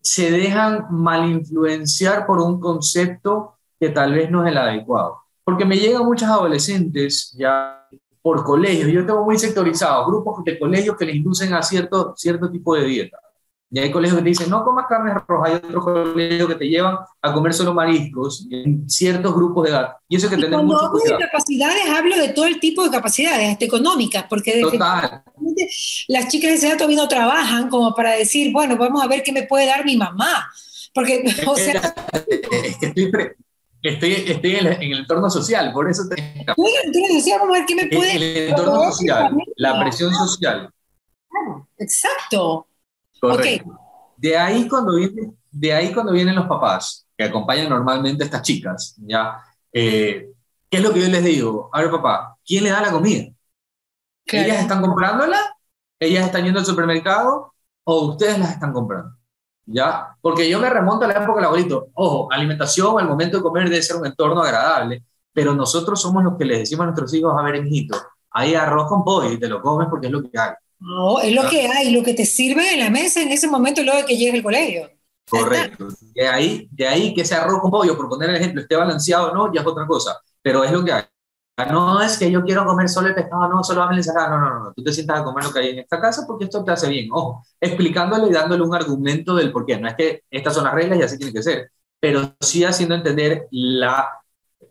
se 0.00 0.30
dejan 0.30 0.86
mal 0.90 1.28
influenciar 1.28 2.26
por 2.26 2.40
un 2.40 2.60
concepto 2.60 3.54
que 3.78 3.90
tal 3.90 4.14
vez 4.14 4.30
no 4.30 4.44
es 4.44 4.50
el 4.50 4.58
adecuado. 4.58 5.18
Porque 5.44 5.64
me 5.64 5.76
llegan 5.76 6.04
muchas 6.04 6.30
adolescentes 6.30 7.34
ya 7.38 7.86
por 8.22 8.44
colegios, 8.44 8.90
yo 8.90 9.06
tengo 9.06 9.24
muy 9.24 9.38
sectorizados, 9.38 10.06
grupos 10.06 10.44
de 10.44 10.58
colegios 10.58 10.96
que 10.96 11.06
les 11.06 11.16
inducen 11.16 11.54
a 11.54 11.62
cierto, 11.62 12.14
cierto 12.16 12.50
tipo 12.50 12.74
de 12.74 12.84
dieta. 12.84 13.18
Y 13.70 13.78
hay 13.80 13.90
colegios 13.90 14.18
que 14.18 14.22
te 14.22 14.30
dicen, 14.30 14.48
no 14.48 14.64
comas 14.64 14.86
carne 14.88 15.12
roja. 15.26 15.48
Hay 15.48 15.54
otros 15.56 15.84
colegios 15.84 16.48
que 16.48 16.54
te 16.54 16.68
llevan 16.68 16.96
a 17.20 17.32
comer 17.34 17.52
solo 17.52 17.74
mariscos 17.74 18.46
en 18.50 18.88
ciertos 18.88 19.34
grupos 19.34 19.64
de 19.64 19.70
edad. 19.70 19.96
Y 20.08 20.16
eso 20.16 20.30
que 20.30 20.36
tener 20.36 20.62
mucho 20.62 20.86
hablo 20.86 20.98
de 20.98 21.18
capacidades, 21.18 21.82
hablo 21.90 22.16
de 22.16 22.28
todo 22.30 22.46
el 22.46 22.60
tipo 22.60 22.82
de 22.82 22.90
capacidades, 22.90 23.52
hasta 23.52 23.66
económicas, 23.66 24.24
porque 24.28 24.62
las 26.08 26.28
chicas 26.28 26.50
de 26.50 26.56
esa 26.56 26.68
edad 26.68 26.76
todavía 26.78 26.96
no 26.96 27.08
trabajan 27.08 27.68
como 27.68 27.94
para 27.94 28.12
decir, 28.12 28.52
bueno, 28.52 28.78
vamos 28.78 29.02
a 29.02 29.06
ver 29.06 29.22
qué 29.22 29.32
me 29.32 29.42
puede 29.42 29.66
dar 29.66 29.84
mi 29.84 29.98
mamá. 29.98 30.50
Porque, 30.94 31.22
o 31.46 31.56
sea... 31.56 31.94
Es 32.26 32.78
que 32.78 33.94
estoy, 33.94 34.12
estoy, 34.12 34.56
en, 34.56 34.66
el, 34.66 34.98
entorno 35.00 35.28
social, 35.28 35.72
por 35.74 35.90
eso 35.90 36.04
te... 36.08 36.14
Estoy 36.20 36.70
en 36.70 36.80
el 36.80 36.86
entorno 36.86 37.18
social, 37.18 37.38
vamos 37.40 37.54
a 37.54 37.58
ver 37.58 37.66
qué 37.66 37.74
me 37.74 37.86
puede... 37.86 38.12
En 38.12 38.22
el 38.22 38.48
entorno 38.48 38.90
social, 38.92 39.36
la 39.56 39.80
presión 39.80 40.14
social. 40.14 40.70
Exacto. 41.78 42.66
Correcto. 43.20 43.78
De, 44.16 44.36
ahí 44.36 44.68
cuando 44.68 44.96
viene, 44.96 45.32
de 45.50 45.72
ahí 45.72 45.92
cuando 45.92 46.12
vienen 46.12 46.34
los 46.34 46.46
papás, 46.46 47.06
que 47.16 47.24
acompañan 47.24 47.68
normalmente 47.68 48.22
a 48.22 48.26
estas 48.26 48.42
chicas, 48.42 48.96
¿ya? 48.98 49.40
Eh, 49.72 50.30
¿Qué 50.70 50.76
es 50.76 50.82
lo 50.82 50.92
que 50.92 51.00
yo 51.00 51.08
les 51.08 51.24
digo? 51.24 51.70
A 51.72 51.80
ver, 51.80 51.90
papá, 51.90 52.36
¿quién 52.44 52.64
le 52.64 52.70
da 52.70 52.80
la 52.80 52.90
comida? 52.90 53.24
¿Ellas 54.26 54.60
están 54.60 54.82
comprándola? 54.82 55.38
¿Ellas 55.98 56.26
están 56.26 56.44
yendo 56.44 56.60
al 56.60 56.66
supermercado? 56.66 57.54
¿O 57.84 58.10
ustedes 58.10 58.38
las 58.38 58.52
están 58.52 58.72
comprando? 58.72 59.16
¿Ya? 59.64 60.16
Porque 60.20 60.48
yo 60.48 60.60
me 60.60 60.68
remonto 60.68 61.04
a 61.04 61.08
la 61.08 61.14
época 61.14 61.36
del 61.36 61.46
abuelito. 61.46 61.88
Ojo, 61.94 62.30
alimentación, 62.30 63.00
el 63.00 63.08
momento 63.08 63.38
de 63.38 63.42
comer 63.42 63.68
debe 63.68 63.82
ser 63.82 63.96
un 63.96 64.06
entorno 64.06 64.42
agradable, 64.42 65.04
pero 65.32 65.54
nosotros 65.54 66.00
somos 66.00 66.22
los 66.22 66.36
que 66.36 66.44
les 66.44 66.60
decimos 66.60 66.82
a 66.82 66.86
nuestros 66.86 67.12
hijos, 67.14 67.34
a 67.36 67.42
ver, 67.42 67.64
hijito, 67.64 67.96
hay 68.30 68.54
arroz 68.54 68.88
con 68.88 69.04
pollo 69.04 69.32
y 69.32 69.38
te 69.38 69.48
lo 69.48 69.60
comes 69.62 69.88
porque 69.88 70.06
es 70.06 70.12
lo 70.12 70.22
que 70.22 70.38
hay. 70.38 70.52
No, 70.80 71.20
es 71.20 71.34
lo 71.34 71.48
que 71.48 71.66
hay, 71.66 71.90
lo 71.90 72.02
que 72.02 72.14
te 72.14 72.24
sirve 72.24 72.74
en 72.74 72.80
la 72.80 72.90
mesa 72.90 73.20
en 73.20 73.32
ese 73.32 73.48
momento 73.48 73.82
luego 73.82 73.98
de 74.00 74.06
que 74.06 74.16
llegue 74.16 74.36
el 74.36 74.42
colegio. 74.42 74.90
Correcto. 75.28 75.88
De 76.14 76.26
ahí, 76.26 76.68
de 76.70 76.86
ahí 76.86 77.14
que 77.14 77.22
ese 77.22 77.34
arroz 77.34 77.60
con 77.60 77.70
pollo, 77.70 77.96
por 77.96 78.08
poner 78.08 78.30
el 78.30 78.36
ejemplo, 78.36 78.62
esté 78.62 78.76
balanceado 78.76 79.34
no, 79.34 79.52
ya 79.52 79.60
es 79.60 79.66
otra 79.66 79.86
cosa. 79.86 80.20
Pero 80.40 80.64
es 80.64 80.72
lo 80.72 80.84
que 80.84 80.92
hay. 80.92 81.02
No 81.70 82.00
es 82.00 82.16
que 82.16 82.30
yo 82.30 82.44
quiero 82.44 82.64
comer 82.64 82.88
solo 82.88 83.08
el 83.08 83.14
pescado, 83.16 83.48
no, 83.48 83.64
solo 83.64 83.84
la 83.84 83.96
ensalada. 83.96 84.28
No, 84.30 84.40
no, 84.40 84.64
no, 84.64 84.72
Tú 84.72 84.82
te 84.84 84.92
sientas 84.92 85.20
a 85.20 85.24
comer 85.24 85.44
lo 85.44 85.52
que 85.52 85.58
hay 85.58 85.70
en 85.70 85.80
esta 85.80 86.00
casa 86.00 86.24
porque 86.26 86.44
esto 86.44 86.64
te 86.64 86.70
hace 86.70 86.88
bien. 86.88 87.08
Ojo, 87.12 87.44
explicándole 87.60 88.28
y 88.28 88.32
dándole 88.32 88.62
un 88.62 88.74
argumento 88.74 89.34
del 89.34 89.50
por 89.50 89.66
qué. 89.66 89.78
No 89.78 89.88
es 89.88 89.94
que 89.96 90.22
estas 90.30 90.54
son 90.54 90.64
las 90.64 90.74
reglas 90.74 90.98
y 90.98 91.02
así 91.02 91.18
tiene 91.18 91.32
que 91.32 91.42
ser. 91.42 91.72
Pero 91.98 92.36
sí 92.40 92.64
haciendo 92.64 92.94
entender 92.94 93.48
la, 93.50 94.08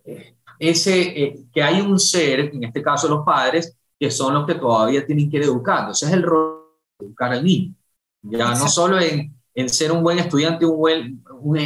eh, 0.05 0.37
ese, 0.59 1.01
eh, 1.01 1.45
que 1.53 1.61
hay 1.61 1.81
un 1.81 1.99
ser, 1.99 2.39
en 2.39 2.63
este 2.63 2.81
caso 2.81 3.09
los 3.09 3.25
padres, 3.25 3.75
que 3.99 4.11
son 4.11 4.33
los 4.33 4.45
que 4.45 4.55
todavía 4.55 5.05
tienen 5.05 5.29
que 5.29 5.37
ir 5.37 5.43
educando. 5.43 5.91
Ese 5.91 6.05
es 6.05 6.13
el 6.13 6.23
rol 6.23 6.65
de 6.99 7.05
educar 7.07 7.31
al 7.31 7.43
niño. 7.43 7.73
Ya 8.21 8.49
no 8.55 8.67
solo 8.67 8.99
en, 8.99 9.33
en, 9.53 9.69
ser 9.69 9.91
un 9.91 10.03
buen 10.03 10.19
estudiante, 10.19 10.65
un 10.65 10.77
buen, 10.77 11.23
un, 11.39 11.59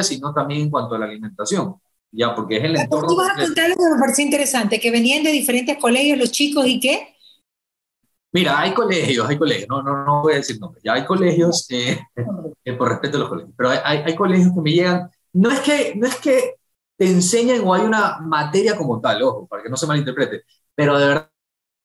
sino 0.00 0.32
también 0.32 0.62
en 0.62 0.70
cuanto 0.70 0.94
a 0.94 0.98
la 0.98 1.06
alimentación. 1.06 1.74
Ya, 2.10 2.34
porque 2.34 2.58
es 2.58 2.64
el 2.64 2.76
entorno. 2.76 3.08
Tú 3.08 3.16
vas 3.16 3.30
a 3.30 3.42
contar 3.42 3.66
algo 3.66 3.84
que 3.84 3.94
me 3.94 4.00
pareció 4.00 4.24
interesante, 4.24 4.80
que 4.80 4.90
venían 4.90 5.22
de 5.22 5.30
diferentes 5.30 5.78
colegios 5.78 6.18
los 6.18 6.30
chicos 6.30 6.66
y 6.66 6.78
qué. 6.78 7.16
Mira, 8.32 8.60
hay 8.60 8.72
colegios, 8.72 9.28
hay 9.28 9.38
colegios, 9.38 9.68
no, 9.68 9.82
no, 9.82 10.04
no 10.04 10.22
voy 10.22 10.32
a 10.32 10.36
decir 10.36 10.58
nombres, 10.58 10.82
ya 10.82 10.94
hay 10.94 11.04
colegios, 11.04 11.66
eh, 11.68 12.00
eh, 12.64 12.72
por 12.72 12.88
respeto 12.88 13.18
a 13.18 13.20
los 13.20 13.28
colegios, 13.28 13.54
pero 13.54 13.68
hay, 13.68 13.98
hay, 14.06 14.14
colegios 14.14 14.54
que 14.54 14.60
me 14.62 14.72
llegan, 14.72 15.10
no 15.34 15.50
es 15.50 15.60
que, 15.60 15.92
no 15.96 16.06
es 16.06 16.16
que 16.16 16.54
te 16.96 17.10
enseñen 17.10 17.60
o 17.62 17.74
hay 17.74 17.82
una 17.82 18.20
materia 18.20 18.74
como 18.74 19.02
tal, 19.02 19.22
ojo, 19.22 19.46
para 19.46 19.62
que 19.62 19.68
no 19.68 19.76
se 19.76 19.86
malinterprete, 19.86 20.44
pero 20.74 20.98
de 20.98 21.06
verdad 21.06 21.28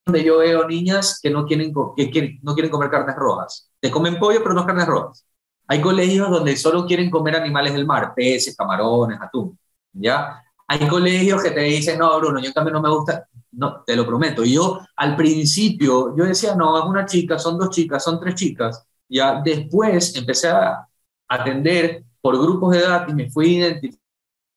donde 0.06 0.24
yo 0.24 0.38
veo 0.38 0.68
niñas 0.68 1.20
que 1.22 1.30
no 1.30 1.46
quieren, 1.46 1.74
que 1.96 2.10
quieren, 2.10 2.40
no 2.42 2.54
quieren 2.54 2.72
comer 2.72 2.90
carnes 2.90 3.16
rojas. 3.16 3.70
Te 3.80 3.92
comen 3.92 4.18
pollo, 4.18 4.42
pero 4.42 4.56
no 4.56 4.66
carnes 4.66 4.88
rojas. 4.88 5.26
Hay 5.68 5.82
colegios 5.82 6.30
donde 6.30 6.56
solo 6.56 6.86
quieren 6.86 7.10
comer 7.10 7.36
animales 7.36 7.74
del 7.74 7.86
mar, 7.86 8.14
peces, 8.16 8.56
camarones, 8.56 9.20
atún. 9.22 9.58
¿ya? 9.92 10.42
Hay 10.68 10.88
colegios 10.88 11.44
que 11.44 11.52
te 11.52 11.62
dicen, 11.62 12.00
no, 12.00 12.18
Bruno, 12.20 12.40
yo 12.40 12.54
también 12.54 12.74
no 12.74 12.82
me 12.82 12.90
gusta. 12.90 13.28
No, 13.52 13.84
te 13.86 13.96
lo 13.96 14.06
prometo. 14.06 14.44
Y 14.46 14.54
yo 14.54 14.80
al 14.96 15.16
principio, 15.16 16.16
yo 16.16 16.26
decía, 16.26 16.56
no, 16.56 16.78
es 16.78 16.86
una 16.86 17.06
chica, 17.06 17.40
son 17.40 17.58
dos 17.58 17.70
chicas, 17.70 18.04
son 18.04 18.20
tres 18.20 18.36
chicas. 18.36 18.86
Ya 19.10 19.42
después 19.44 20.16
empecé 20.16 20.50
a 20.50 20.88
atender 21.28 22.04
por 22.22 22.38
grupos 22.38 22.74
de 22.74 22.80
edad 22.80 23.08
y 23.08 23.14
me 23.14 23.30
fui 23.30 23.58
identificando 23.58 24.07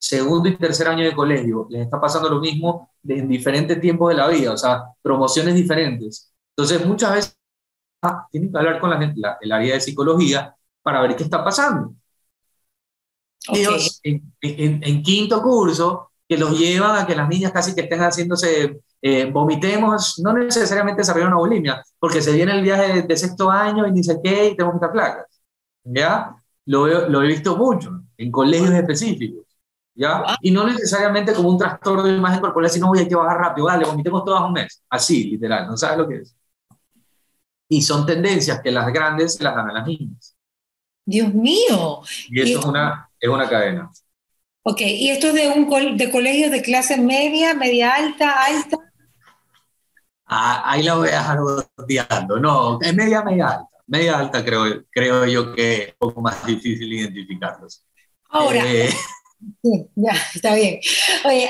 segundo 0.00 0.48
y 0.48 0.56
tercer 0.56 0.88
año 0.88 1.04
de 1.04 1.14
colegio, 1.14 1.66
les 1.68 1.82
está 1.82 2.00
pasando 2.00 2.30
lo 2.30 2.40
mismo 2.40 2.90
en 3.06 3.28
diferentes 3.28 3.78
tiempos 3.80 4.08
de 4.08 4.16
la 4.16 4.28
vida, 4.28 4.52
o 4.52 4.56
sea, 4.56 4.84
promociones 5.02 5.54
diferentes. 5.54 6.32
Entonces, 6.56 6.84
muchas 6.86 7.14
veces 7.14 7.36
ah, 8.02 8.26
tienen 8.30 8.50
que 8.50 8.58
hablar 8.58 8.80
con 8.80 8.90
la 8.90 8.98
gente, 8.98 9.20
el 9.42 9.52
área 9.52 9.74
de 9.74 9.80
psicología, 9.80 10.56
para 10.82 11.02
ver 11.02 11.14
qué 11.16 11.24
está 11.24 11.44
pasando. 11.44 11.94
Ellos, 13.52 14.00
en, 14.02 15.02
quinto 15.02 15.42
curso, 15.42 16.10
que 16.26 16.38
los 16.38 16.58
llevan 16.58 16.98
a 16.98 17.06
que 17.06 17.14
las 17.16 17.28
niñas 17.28 17.52
casi 17.52 17.74
que 17.74 17.82
estén 17.82 18.00
haciéndose, 18.00 18.80
eh, 19.02 19.30
vomitemos, 19.30 20.18
no 20.20 20.32
necesariamente 20.32 21.02
desarrollar 21.02 21.28
una 21.28 21.38
bulimia, 21.38 21.82
porque 21.98 22.22
se 22.22 22.32
viene 22.32 22.52
el 22.52 22.62
viaje 22.62 23.02
de, 23.02 23.16
sexto 23.16 23.50
año 23.50 23.86
y 23.86 24.02
sé 24.02 24.18
qué, 24.22 24.48
y 24.48 24.56
tenemos 24.56 24.74
que 24.74 24.86
estar 24.86 24.92
flacas. 24.92 25.42
¿Ya? 25.84 26.34
Lo, 26.64 27.08
lo 27.08 27.22
he 27.22 27.26
visto 27.26 27.56
mucho, 27.56 28.02
en 28.16 28.30
colegios 28.30 28.70
específicos. 28.70 29.49
¿Ya? 30.00 30.22
Ah. 30.26 30.38
Y 30.40 30.50
no 30.50 30.66
necesariamente 30.66 31.34
como 31.34 31.50
un 31.50 31.58
trastorno 31.58 32.02
de 32.02 32.16
imagen 32.16 32.40
corporal, 32.40 32.70
sino 32.70 32.88
voy 32.88 33.00
a 33.00 33.08
que 33.08 33.14
bajar 33.14 33.38
rápido, 33.38 33.66
dale, 33.66 33.84
vomitemos 33.84 34.24
todas 34.24 34.42
un 34.42 34.54
mes. 34.54 34.82
Así, 34.88 35.24
literal, 35.24 35.66
¿no 35.66 35.76
sabes 35.76 35.98
lo 35.98 36.08
que 36.08 36.16
es? 36.16 36.34
Y 37.68 37.82
son 37.82 38.06
tendencias 38.06 38.60
que 38.62 38.70
las 38.70 38.90
grandes 38.92 39.38
las 39.40 39.54
dan 39.54 39.68
a 39.68 39.72
las 39.74 39.86
niñas. 39.86 40.34
Dios 41.04 41.34
mío. 41.34 42.00
Y 42.28 42.40
eso 42.40 42.60
es, 42.60 42.64
una, 42.64 43.10
es 43.20 43.28
una 43.28 43.48
cadena. 43.48 43.90
Ok, 44.62 44.80
¿y 44.80 45.10
esto 45.10 45.28
es 45.28 45.34
de, 45.34 45.48
un 45.48 45.96
de 45.96 46.10
colegios 46.10 46.50
de 46.50 46.62
clase 46.62 46.96
media, 46.96 47.54
media 47.54 47.94
alta, 47.94 48.44
alta? 48.44 48.78
Ah, 50.26 50.62
ahí 50.64 50.82
la 50.82 50.94
voy 50.94 51.08
a 51.08 51.18
dejar 51.18 51.38
odiando. 51.76 52.40
No, 52.40 52.80
es 52.80 52.94
media, 52.94 53.22
media 53.22 53.48
alta. 53.48 53.68
Media 53.86 54.18
alta 54.18 54.44
creo, 54.44 54.84
creo 54.90 55.26
yo 55.26 55.52
que 55.52 55.82
es 55.82 55.88
un 55.98 56.08
poco 56.08 56.20
más 56.22 56.46
difícil 56.46 56.92
identificarlos. 56.92 57.84
Ahora, 58.28 58.62
eh, 58.64 58.90
Sí, 59.62 59.86
ya, 59.96 60.12
está 60.34 60.54
bien. 60.54 60.80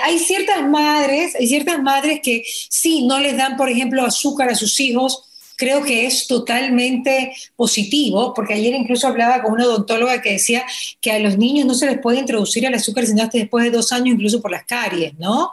Hay 0.05 0.19
ciertas 0.19 0.63
madres, 0.69 1.35
hay 1.35 1.47
ciertas 1.47 1.83
madres 1.83 2.21
que 2.23 2.43
sí, 2.45 3.07
no 3.07 3.19
les 3.19 3.37
dan, 3.37 3.57
por 3.57 3.69
ejemplo, 3.69 4.05
azúcar 4.05 4.51
a 4.51 4.55
sus 4.55 4.79
hijos. 4.81 5.25
Creo 5.57 5.83
que 5.83 6.07
es 6.07 6.27
totalmente 6.27 7.35
positivo, 7.55 8.33
porque 8.33 8.55
ayer 8.55 8.73
incluso 8.75 9.07
hablaba 9.07 9.43
con 9.43 9.53
una 9.53 9.67
odontóloga 9.67 10.23
que 10.23 10.33
decía 10.33 10.65
que 11.03 11.13
a 11.13 11.19
los 11.19 11.37
niños 11.37 11.67
no 11.67 11.75
se 11.75 11.85
les 11.85 11.99
puede 11.99 12.19
introducir 12.19 12.65
el 12.65 12.73
azúcar 12.73 13.05
sino 13.05 13.23
hasta 13.23 13.37
después 13.37 13.65
de 13.65 13.71
dos 13.71 13.93
años, 13.93 14.15
incluso 14.15 14.41
por 14.41 14.51
las 14.51 14.65
caries, 14.65 15.19
¿no? 15.19 15.53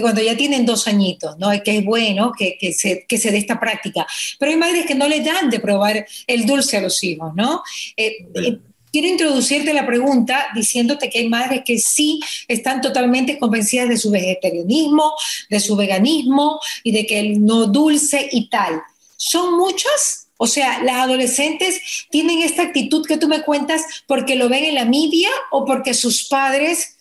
Cuando 0.00 0.20
ya 0.20 0.36
tienen 0.36 0.66
dos 0.66 0.88
añitos, 0.88 1.38
¿no? 1.38 1.50
Que 1.62 1.78
es 1.78 1.84
bueno 1.84 2.32
que, 2.36 2.58
que, 2.58 2.72
se, 2.72 3.06
que 3.06 3.18
se 3.18 3.30
dé 3.30 3.38
esta 3.38 3.60
práctica. 3.60 4.04
Pero 4.40 4.50
hay 4.50 4.58
madres 4.58 4.84
que 4.84 4.96
no 4.96 5.06
le 5.06 5.20
dan 5.20 5.48
de 5.48 5.60
probar 5.60 6.04
el 6.26 6.44
dulce 6.44 6.78
a 6.78 6.80
los 6.80 7.00
hijos, 7.04 7.32
¿no? 7.36 7.62
Eh, 7.96 8.26
eh, 8.34 8.58
quiero 8.96 9.08
introducirte 9.08 9.74
la 9.74 9.84
pregunta 9.84 10.46
diciéndote 10.54 11.10
que 11.10 11.18
hay 11.18 11.28
madres 11.28 11.60
que 11.66 11.78
sí 11.78 12.18
están 12.48 12.80
totalmente 12.80 13.38
convencidas 13.38 13.90
de 13.90 13.98
su 13.98 14.10
vegetarianismo, 14.10 15.12
de 15.50 15.60
su 15.60 15.76
veganismo 15.76 16.58
y 16.82 16.92
de 16.92 17.04
que 17.04 17.20
el 17.20 17.44
no 17.44 17.66
dulce 17.66 18.26
y 18.32 18.48
tal. 18.48 18.80
¿Son 19.18 19.54
muchas? 19.58 20.28
O 20.38 20.46
sea, 20.46 20.82
las 20.82 20.96
adolescentes 20.96 22.06
tienen 22.08 22.38
esta 22.38 22.62
actitud 22.62 23.04
que 23.06 23.18
tú 23.18 23.28
me 23.28 23.42
cuentas 23.42 23.82
porque 24.06 24.34
lo 24.34 24.48
ven 24.48 24.64
en 24.64 24.76
la 24.76 24.86
media 24.86 25.28
o 25.50 25.66
porque 25.66 25.92
sus 25.92 26.24
padres 26.24 26.96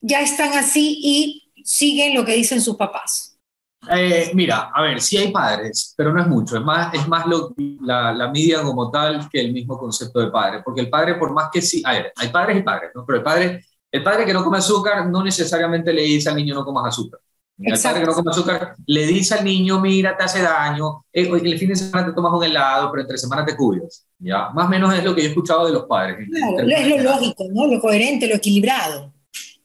ya 0.00 0.22
están 0.22 0.52
así 0.54 0.98
y 1.00 1.44
siguen 1.62 2.14
lo 2.14 2.24
que 2.24 2.34
dicen 2.34 2.60
sus 2.60 2.74
papás. 2.74 3.35
Eh, 3.90 4.30
mira, 4.34 4.70
a 4.74 4.82
ver, 4.82 5.00
sí 5.00 5.16
hay 5.16 5.30
padres, 5.30 5.94
pero 5.96 6.12
no 6.12 6.20
es 6.20 6.26
mucho, 6.26 6.56
es 6.56 6.62
más, 6.62 6.92
es 6.94 7.06
más 7.06 7.26
lo, 7.26 7.54
la, 7.82 8.12
la 8.12 8.30
media 8.30 8.62
como 8.62 8.90
tal 8.90 9.28
que 9.28 9.40
el 9.40 9.52
mismo 9.52 9.78
concepto 9.78 10.20
de 10.20 10.30
padre, 10.30 10.62
porque 10.64 10.80
el 10.80 10.90
padre 10.90 11.14
por 11.14 11.32
más 11.32 11.50
que 11.52 11.62
sí, 11.62 11.82
a 11.84 11.92
ver, 11.92 12.12
hay 12.16 12.28
padres 12.28 12.58
y 12.58 12.62
padres, 12.62 12.90
¿no? 12.94 13.04
pero 13.06 13.18
el 13.18 13.24
padre, 13.24 13.64
el 13.90 14.02
padre 14.02 14.24
que 14.24 14.32
no 14.32 14.44
come 14.44 14.58
azúcar 14.58 15.08
no 15.08 15.22
necesariamente 15.22 15.92
le 15.92 16.02
dice 16.02 16.28
al 16.28 16.36
niño 16.36 16.54
no 16.54 16.64
comas 16.64 16.88
azúcar. 16.88 17.20
El 17.58 17.80
padre 17.80 18.00
que 18.00 18.06
no 18.06 18.12
come 18.12 18.30
azúcar 18.30 18.74
le 18.86 19.06
dice 19.06 19.34
al 19.34 19.44
niño, 19.44 19.80
mira, 19.80 20.14
te 20.16 20.24
hace 20.24 20.42
daño, 20.42 21.04
eh, 21.12 21.26
el 21.26 21.58
fin 21.58 21.70
de 21.70 21.76
semana 21.76 22.08
te 22.08 22.12
tomas 22.12 22.32
un 22.34 22.44
helado, 22.44 22.90
pero 22.90 23.02
entre 23.02 23.16
semana 23.16 23.46
te 23.46 23.56
cuidas. 23.56 24.06
¿ya? 24.18 24.50
Más 24.50 24.66
o 24.66 24.68
menos 24.68 24.94
es 24.94 25.02
lo 25.02 25.14
que 25.14 25.22
yo 25.22 25.28
he 25.28 25.30
escuchado 25.30 25.66
de 25.66 25.72
los 25.72 25.84
padres. 25.84 26.28
Claro, 26.30 26.58
es 26.60 26.88
lo 26.88 26.98
lógico, 26.98 27.44
¿no? 27.50 27.66
lo 27.66 27.80
coherente, 27.80 28.26
lo 28.26 28.34
equilibrado. 28.34 29.12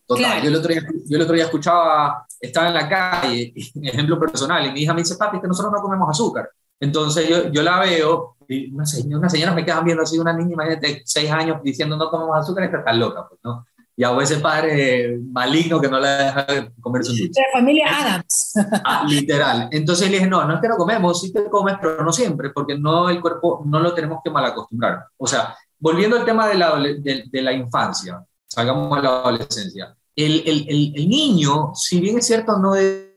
Total, 0.06 0.42
yo, 0.42 0.50
el 0.50 0.56
otro 0.56 0.72
día, 0.72 0.82
yo 1.06 1.18
el 1.18 1.22
otro 1.22 1.36
día 1.36 1.46
escuchaba, 1.46 2.26
estaba 2.42 2.68
en 2.70 2.74
la 2.74 2.90
calle, 2.90 3.54
ejemplo 3.84 4.20
personal, 4.20 4.66
y 4.66 4.72
mi 4.72 4.82
hija 4.82 4.94
me 4.94 5.02
dice, 5.02 5.16
papi, 5.16 5.40
que 5.40 5.48
nosotros 5.48 5.72
no 5.72 5.82
comemos 5.82 6.10
azúcar. 6.10 6.50
Entonces 6.80 7.30
yo, 7.30 7.50
yo 7.50 7.62
la 7.62 7.80
veo, 7.80 8.38
y 8.48 8.74
una 8.74 8.86
señora, 8.86 9.20
una 9.20 9.30
señora 9.30 9.54
me 9.54 9.64
quedan 9.64 9.86
viendo 9.86 10.02
así, 10.02 10.18
una 10.18 10.34
niña 10.34 10.56
de 10.66 11.04
seis 11.06 11.30
años 11.32 11.62
diciendo 11.64 11.96
no 11.96 12.10
comemos 12.10 12.36
azúcar, 12.36 12.64
está 12.64 12.84
tan 12.84 13.00
loca, 13.00 13.28
pues, 13.30 13.40
¿no? 13.44 13.66
Y 13.96 14.04
a 14.04 14.18
ese 14.18 14.38
padre 14.38 15.20
maligno 15.32 15.80
que 15.80 15.88
no 15.88 16.00
la 16.00 16.18
deja 16.18 16.48
comer 16.80 17.04
su 17.04 17.12
dulce. 17.12 17.40
De 17.40 17.48
la 17.54 17.60
familia 17.60 17.86
Adams. 17.88 18.54
Ah, 18.84 19.06
literal. 19.08 19.70
Entonces 19.72 20.10
le 20.10 20.18
dije, 20.18 20.28
no, 20.28 20.44
no 20.44 20.56
es 20.56 20.62
que 20.62 20.70
no 20.70 20.76
comemos, 20.76 21.22
sí 21.22 21.32
te 21.32 21.48
comes, 21.50 21.76
pero 21.80 22.04
no 22.04 22.12
siempre, 22.12 22.50
porque 22.50 22.80
no 22.80 23.10
el 23.10 23.22
cuerpo 23.22 23.62
no 23.66 23.80
lo 23.80 23.94
tenemos 23.94 24.20
que 24.24 24.32
mal 24.32 24.46
acostumbrar. 24.46 25.06
O 25.18 25.28
sea, 25.28 25.56
volviendo 25.78 26.18
al 26.18 26.26
tema 26.26 26.48
de 26.48 26.56
la, 26.56 26.76
de, 26.78 27.26
de 27.30 27.42
la 27.44 27.54
infancia, 27.54 28.26
salgamos 28.48 28.98
a 28.98 29.02
la 29.02 29.10
adolescencia 29.10 29.96
el, 30.26 30.44
el, 30.46 30.94
el, 30.96 31.10
niño, 31.10 31.72
si 31.74 32.00
bien 32.00 32.18
es 32.18 32.28
cierto, 32.28 32.58
no 32.58 32.76
es 32.76 33.08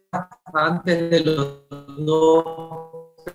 antes 0.52 1.10
de 1.10 1.20
los 1.20 1.48
dos, 1.98 2.44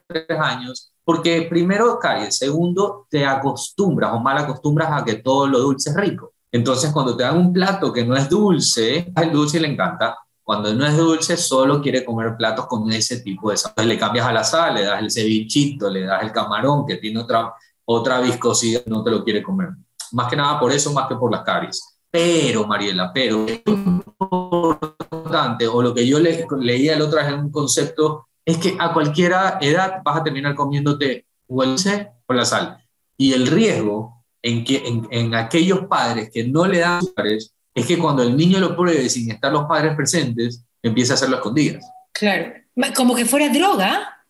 tres 0.07 0.39
años, 0.39 0.91
porque 1.03 1.47
primero 1.49 1.97
caries, 1.99 2.38
segundo 2.38 3.07
te 3.09 3.25
acostumbras 3.25 4.13
o 4.13 4.19
mal 4.19 4.38
acostumbras 4.38 5.01
a 5.01 5.03
que 5.03 5.15
todo 5.15 5.47
lo 5.47 5.59
dulce 5.59 5.89
es 5.89 5.95
rico. 5.95 6.33
Entonces, 6.51 6.91
cuando 6.91 7.15
te 7.15 7.23
dan 7.23 7.38
un 7.38 7.53
plato 7.53 7.91
que 7.93 8.05
no 8.05 8.15
es 8.15 8.29
dulce, 8.29 9.11
al 9.15 9.31
dulce 9.31 9.59
le 9.59 9.67
encanta. 9.67 10.17
Cuando 10.43 10.73
no 10.73 10.85
es 10.85 10.97
dulce, 10.97 11.38
solo 11.38 11.79
quiere 11.81 12.03
comer 12.03 12.35
platos 12.35 12.65
con 12.65 12.91
ese 12.91 13.19
tipo 13.19 13.51
de 13.51 13.57
sal. 13.57 13.73
Le 13.88 13.99
cambias 13.99 14.25
a 14.25 14.33
la 14.33 14.43
sal, 14.43 14.75
le 14.75 14.83
das 14.83 14.99
el 14.99 15.11
cevichito, 15.11 15.89
le 15.89 16.01
das 16.01 16.23
el 16.23 16.31
camarón 16.31 16.88
que 16.88 16.95
tiene 16.95 17.19
otra, 17.19 17.53
otra 17.85 18.19
viscosidad, 18.19 18.85
no 18.88 19.03
te 19.03 19.11
lo 19.11 19.23
quiere 19.23 19.43
comer. 19.43 19.69
Más 20.13 20.27
que 20.27 20.35
nada 20.35 20.59
por 20.59 20.71
eso, 20.71 20.91
más 20.91 21.07
que 21.07 21.15
por 21.15 21.31
las 21.31 21.43
caries. 21.43 21.88
Pero, 22.11 22.65
Mariela, 22.65 23.11
pero 23.13 23.45
es 23.47 23.61
importante, 23.65 25.67
o 25.67 25.81
lo 25.81 25.93
que 25.93 26.07
yo 26.07 26.19
le, 26.19 26.45
leía 26.59 26.95
el 26.95 27.01
otro 27.01 27.19
día 27.19 27.29
en 27.29 27.39
un 27.39 27.51
concepto, 27.51 28.27
es 28.43 28.57
que 28.57 28.75
a 28.79 28.93
cualquier 28.93 29.33
edad 29.61 30.01
vas 30.03 30.17
a 30.17 30.23
terminar 30.23 30.55
comiéndote 30.55 31.27
o 31.47 31.63
el 31.63 31.69
dulce 31.69 32.09
o 32.25 32.33
la 32.33 32.45
sal. 32.45 32.83
Y 33.15 33.33
el 33.33 33.47
riesgo 33.47 34.25
en, 34.41 34.63
que, 34.63 34.87
en, 34.87 35.07
en 35.11 35.35
aquellos 35.35 35.85
padres 35.85 36.31
que 36.33 36.45
no 36.45 36.65
le 36.65 36.79
dan 36.79 36.99
azúcares 36.99 37.53
es 37.75 37.85
que 37.85 37.97
cuando 37.97 38.23
el 38.23 38.35
niño 38.35 38.59
lo 38.59 38.75
pruebe 38.75 39.09
sin 39.09 39.31
estar 39.31 39.51
los 39.51 39.65
padres 39.65 39.95
presentes, 39.95 40.63
empieza 40.81 41.13
a 41.13 41.15
hacerlo 41.15 41.35
a 41.35 41.39
escondidas. 41.39 41.85
Claro, 42.11 42.53
como 42.95 43.15
que 43.15 43.25
fuera 43.25 43.49
droga. 43.49 44.25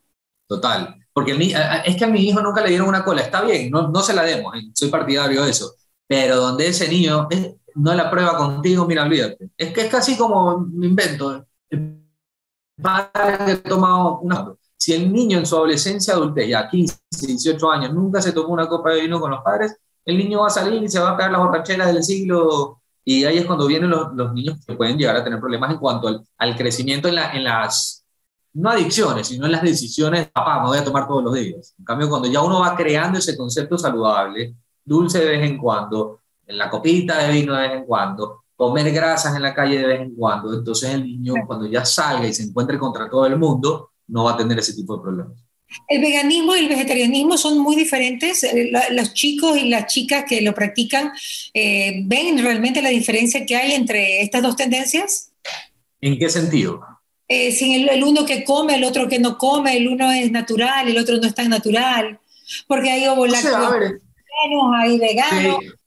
Total, 0.48 0.96
porque 1.14 1.32
el, 1.32 1.54
es 1.86 1.96
que 1.96 2.06
a 2.06 2.08
mi 2.08 2.22
hijo 2.22 2.42
nunca 2.42 2.62
le 2.62 2.70
dieron 2.70 2.88
una 2.88 3.04
cola, 3.04 3.22
está 3.22 3.42
bien, 3.42 3.70
no, 3.70 3.88
no 3.88 4.02
se 4.02 4.14
la 4.14 4.24
demos, 4.24 4.56
eh, 4.56 4.70
soy 4.74 4.90
partidario 4.90 5.44
de 5.44 5.52
eso, 5.52 5.76
pero 6.08 6.38
donde 6.38 6.68
ese 6.68 6.88
niño, 6.88 7.28
no 7.80 7.94
la 7.94 8.12
prueba 8.12 8.38
contigo, 8.38 8.86
mira, 8.86 9.04
olvídate. 9.04 9.52
Es 9.58 9.74
que 9.74 9.82
es 9.82 9.88
casi 9.90 10.18
como 10.18 10.60
me 10.60 10.88
invento. 10.88 11.46
El 11.70 12.04
padre 12.82 13.58
toma 13.58 14.20
una. 14.20 14.54
Si 14.76 14.94
el 14.94 15.12
niño 15.12 15.40
en 15.40 15.46
su 15.46 15.56
adolescencia, 15.56 16.14
adultez, 16.14 16.50
ya 16.50 16.70
15, 16.70 16.98
18 17.10 17.72
años, 17.72 17.94
nunca 17.94 18.22
se 18.22 18.34
tomó 18.34 18.54
una 18.54 18.68
copa 18.68 18.92
de 18.92 19.02
vino 19.02 19.20
con 19.20 19.32
los 19.32 19.42
padres, 19.42 19.78
el 20.06 20.18
niño 20.18 20.42
va 20.42 20.48
a 20.48 20.50
salir 20.50 20.82
y 20.82 20.90
se 20.90 21.00
va 21.00 21.12
a 21.12 21.18
pegar 21.18 21.32
las 21.32 21.42
borracheras 21.42 21.94
del 21.94 22.04
siglo. 22.04 22.82
Y 23.04 23.24
ahí 23.24 23.38
es 23.38 23.46
cuando 23.46 23.66
vienen 23.66 23.90
los, 23.90 24.34
niños 24.34 24.58
que 24.66 24.76
pueden 24.76 24.98
llegar 24.98 25.16
a 25.16 25.24
tener 25.24 25.40
problemas 25.40 25.72
en 25.72 25.78
cuanto 25.78 26.24
al, 26.38 26.56
crecimiento 26.58 27.08
en, 27.08 27.18
en, 27.18 27.44
las, 27.44 28.06
no 28.54 28.70
adicciones, 28.70 29.28
sino 29.28 29.46
en 29.46 29.54
las 29.54 29.62
decisiones, 29.62 30.30
papá, 30.30 30.62
me 30.62 30.68
voy 30.68 30.78
a 30.78 30.84
tomar 30.84 31.08
todos 31.08 31.24
los 31.24 31.34
días. 31.34 31.76
En 31.78 31.86
cambio, 31.86 32.10
cuando 32.10 32.28
ya 32.28 32.42
uno 32.42 32.60
va 32.60 32.76
creando 32.76 33.20
ese 33.20 33.38
concepto 33.38 33.78
saludable, 33.78 34.56
dulce 34.84 35.20
de 35.20 35.26
vez 35.26 35.50
en 35.50 35.58
cuando, 35.58 36.20
en 36.50 36.58
la 36.58 36.70
copita 36.70 37.20
de 37.20 37.32
vino 37.32 37.56
de 37.56 37.68
vez 37.68 37.78
en 37.78 37.86
cuando, 37.86 38.44
comer 38.56 38.92
grasas 38.92 39.36
en 39.36 39.44
la 39.44 39.54
calle 39.54 39.78
de 39.78 39.86
vez 39.86 40.02
en 40.02 40.16
cuando, 40.16 40.54
entonces 40.54 40.90
el 40.90 41.04
niño 41.04 41.36
cuando 41.46 41.68
ya 41.68 41.86
salga 41.86 42.28
y 42.28 42.34
se 42.34 42.44
encuentre 42.44 42.80
contra 42.80 43.08
todo 43.08 43.28
el 43.28 43.38
mundo, 43.38 43.92
no 44.08 44.24
va 44.24 44.34
a 44.34 44.38
tener 44.38 44.58
ese 44.58 44.74
tipo 44.74 44.98
de 44.98 45.04
problemas. 45.04 45.38
El 45.88 46.02
veganismo 46.02 46.56
y 46.56 46.62
el 46.62 46.68
vegetarianismo 46.68 47.38
son 47.38 47.60
muy 47.60 47.76
diferentes. 47.76 48.44
Eh, 48.44 48.72
los 48.90 49.14
chicos 49.14 49.56
y 49.56 49.70
las 49.70 49.86
chicas 49.86 50.26
que 50.28 50.42
lo 50.42 50.56
practican, 50.56 51.12
eh, 51.54 52.02
¿ven 52.06 52.40
realmente 52.40 52.82
la 52.82 52.90
diferencia 52.90 53.46
que 53.46 53.56
hay 53.56 53.74
entre 53.74 54.24
estas 54.24 54.42
dos 54.42 54.56
tendencias? 54.56 55.32
¿En 56.02 56.18
qué 56.18 56.28
sentido? 56.28 56.82
Eh, 57.28 57.52
si 57.52 57.76
el, 57.76 57.90
el, 57.90 58.04
uno 58.04 58.26
que 58.26 58.44
come, 58.44 58.78
el 58.78 58.84
otro 58.84 59.08
que 59.08 59.20
no 59.20 59.38
come, 59.38 59.78
el 59.78 59.88
uno 59.88 60.12
es 60.12 60.32
natural, 60.32 60.88
el 60.88 60.98
otro 60.98 61.18
no 61.18 61.28
es 61.28 61.36
tan 61.36 61.50
natural, 61.50 62.20
porque 62.68 62.90
hay 62.90 63.06
ovo 63.06 63.22
o 63.22 64.74
hay 64.74 64.98
veganos, 64.98 65.58
sí 65.62 65.79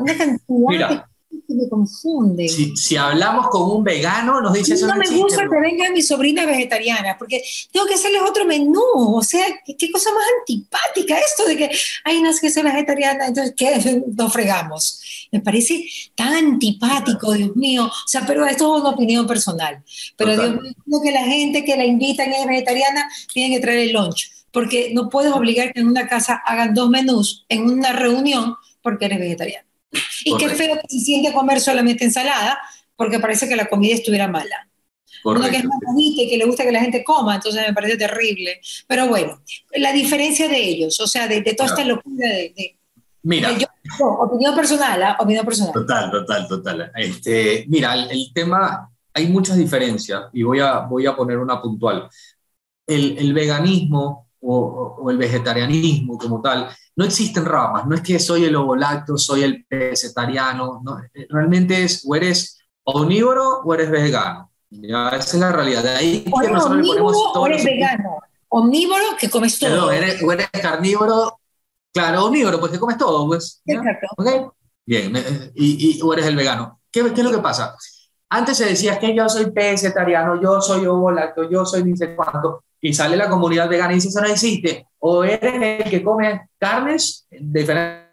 una 0.00 0.16
cantidad 0.16 0.68
Mira, 0.68 1.08
que 1.46 1.54
me 1.54 1.68
confunde. 1.68 2.48
Si, 2.48 2.76
si, 2.76 2.96
hablamos 2.96 3.48
con 3.48 3.70
un 3.70 3.84
vegano, 3.84 4.40
nos 4.40 4.52
dice 4.52 4.74
eso. 4.74 4.86
No 4.86 4.96
me 4.96 5.08
gusta 5.08 5.42
que 5.42 5.60
vengan 5.60 5.92
mis 5.92 6.08
sobrinas 6.08 6.46
vegetarianas, 6.46 7.16
porque 7.18 7.42
tengo 7.72 7.86
que 7.86 7.94
hacerles 7.94 8.22
otro 8.22 8.44
menú. 8.44 8.82
O 8.94 9.22
sea, 9.22 9.44
qué, 9.64 9.76
qué 9.76 9.90
cosa 9.90 10.10
más 10.12 10.24
antipática 10.40 11.18
esto 11.18 11.46
de 11.46 11.56
que, 11.56 11.70
ay, 12.04 12.22
no 12.22 12.30
es 12.30 12.40
que 12.40 12.50
soy 12.50 12.62
vegetariana, 12.62 13.26
entonces, 13.26 13.54
¿qué? 13.56 14.02
Nos 14.16 14.32
fregamos. 14.32 15.28
Me 15.32 15.40
parece 15.40 15.84
tan 16.14 16.32
antipático, 16.34 17.32
Dios 17.32 17.54
mío. 17.56 17.86
O 17.86 18.08
sea, 18.08 18.24
pero 18.26 18.46
esto 18.46 18.76
es 18.76 18.80
una 18.82 18.90
opinión 18.90 19.26
personal. 19.26 19.82
Pero 20.16 20.34
Total. 20.34 20.52
Dios 20.52 20.74
mío, 20.86 21.00
que 21.02 21.12
la 21.12 21.24
gente 21.24 21.64
que 21.64 21.76
la 21.76 21.84
invitan 21.84 22.32
es 22.32 22.46
vegetariana, 22.46 23.08
tiene 23.32 23.54
que 23.54 23.60
traer 23.60 23.78
el 23.80 23.92
lunch. 23.92 24.30
Porque 24.50 24.90
no 24.94 25.10
puedes 25.10 25.32
obligar 25.32 25.72
que 25.72 25.80
en 25.80 25.88
una 25.88 26.08
casa 26.08 26.40
hagan 26.46 26.72
dos 26.72 26.88
menús 26.88 27.44
en 27.48 27.68
una 27.68 27.92
reunión 27.92 28.54
porque 28.80 29.04
eres 29.04 29.18
vegetariano. 29.18 29.65
Y 30.24 30.30
Correcto. 30.30 30.50
qué 30.50 30.56
feo 30.56 30.76
que 30.76 30.88
se 30.88 31.04
siente 31.04 31.32
comer 31.32 31.60
solamente 31.60 32.04
ensalada, 32.04 32.58
porque 32.96 33.20
parece 33.20 33.48
que 33.48 33.56
la 33.56 33.66
comida 33.66 33.94
estuviera 33.94 34.28
mala. 34.28 34.68
Correcto. 35.22 35.48
Uno 35.48 35.50
que 35.50 35.56
es 35.58 35.64
más 35.64 35.78
bonito 35.86 36.22
y 36.22 36.28
que 36.28 36.36
le 36.36 36.44
gusta 36.44 36.64
que 36.64 36.72
la 36.72 36.80
gente 36.80 37.04
coma, 37.04 37.36
entonces 37.36 37.62
me 37.66 37.74
parece 37.74 37.96
terrible. 37.96 38.60
Pero 38.86 39.08
bueno, 39.08 39.40
la 39.76 39.92
diferencia 39.92 40.48
de 40.48 40.58
ellos, 40.58 40.98
o 41.00 41.06
sea, 41.06 41.26
de, 41.26 41.40
de 41.40 41.54
toda 41.54 41.68
claro. 41.68 41.82
esta 41.82 41.94
locura 41.94 42.28
de... 42.28 42.54
de 42.56 42.78
Mira. 43.22 43.50
de 43.50 43.60
yo, 43.60 43.66
no, 43.98 44.06
opinión 44.20 44.54
personal, 44.54 45.02
¿eh? 45.02 45.16
opinión 45.18 45.44
personal. 45.44 45.72
Total, 45.72 46.10
total, 46.10 46.46
total. 46.46 46.92
Este, 46.94 47.64
mira, 47.68 47.94
el, 47.94 48.10
el, 48.10 48.32
tema, 48.32 48.88
hay 49.12 49.26
muchas 49.26 49.56
diferencias 49.56 50.24
y 50.32 50.42
voy 50.44 50.60
a, 50.60 50.80
voy 50.80 51.06
a 51.06 51.16
poner 51.16 51.38
una 51.38 51.60
puntual. 51.60 52.08
El, 52.86 53.18
el 53.18 53.34
veganismo 53.34 54.25
o, 54.40 54.96
o, 55.00 55.10
el 55.10 55.18
vegetarianismo 55.18 56.18
como 56.18 56.40
tal 56.40 56.68
no 56.96 57.04
existen 57.04 57.44
ramas, 57.44 57.86
no 57.86 57.94
es 57.94 58.00
que 58.00 58.18
soy 58.18 58.44
el 58.44 58.56
ovolacto, 58.56 59.18
soy 59.18 59.42
el 59.42 59.66
vegetariano, 59.68 60.80
no, 60.84 60.98
realmente 61.28 61.84
es 61.84 62.04
o 62.06 62.14
eres 62.14 62.58
omnívoro 62.84 63.60
o 63.64 63.74
eres 63.74 63.90
vegano. 63.90 64.50
Ya, 64.70 65.08
esa 65.10 65.18
es 65.18 65.34
la 65.34 65.52
realidad. 65.52 65.82
De 65.82 65.90
ahí 65.90 66.24
o 66.30 66.40
que 66.40 66.50
nosotros 66.50 66.78
le 66.78 66.86
ponemos 66.86 67.32
todo. 67.32 67.46
Eres 67.46 67.64
vegano. 67.64 68.18
Omnívoro, 68.48 69.04
que 69.18 69.28
comes 69.28 69.58
todo. 69.58 69.70
Perdón, 69.70 69.94
eres, 69.94 70.22
o 70.22 70.32
eres 70.32 70.48
carnívoro, 70.50 71.40
claro, 71.92 72.26
omnívoro, 72.26 72.58
pues 72.60 72.72
que 72.72 72.78
comes 72.78 72.96
todo, 72.96 73.26
pues. 73.26 73.62
Exacto. 73.66 74.06
¿Okay? 74.16 74.40
Bien, 74.86 75.12
y, 75.54 75.98
y, 75.98 76.02
o 76.02 76.12
eres 76.12 76.26
el 76.26 76.36
vegano. 76.36 76.80
¿qué, 76.90 77.12
¿qué, 77.12 77.20
es 77.20 77.26
lo 77.26 77.32
que 77.32 77.42
pasa? 77.42 77.76
Antes 78.28 78.56
se 78.56 78.66
decía 78.66 78.98
que 78.98 79.14
yo 79.14 79.28
soy 79.28 79.50
vegetariano, 79.50 80.40
yo 80.40 80.60
soy 80.60 80.86
ovo 80.86 81.12
yo 81.50 81.64
soy 81.64 81.84
ni 81.84 81.96
sé 81.96 82.14
cuánto, 82.16 82.64
y 82.80 82.92
sale 82.92 83.16
la 83.16 83.28
comunidad 83.28 83.68
vegana 83.68 83.92
y 83.92 83.96
dice, 83.96 84.08
eso 84.08 84.20
no 84.20 84.28
existe. 84.28 84.86
O 84.98 85.24
eres 85.24 85.84
el 85.84 85.90
que 85.90 86.02
come 86.02 86.48
carnes, 86.58 87.26
diferente, 87.30 88.06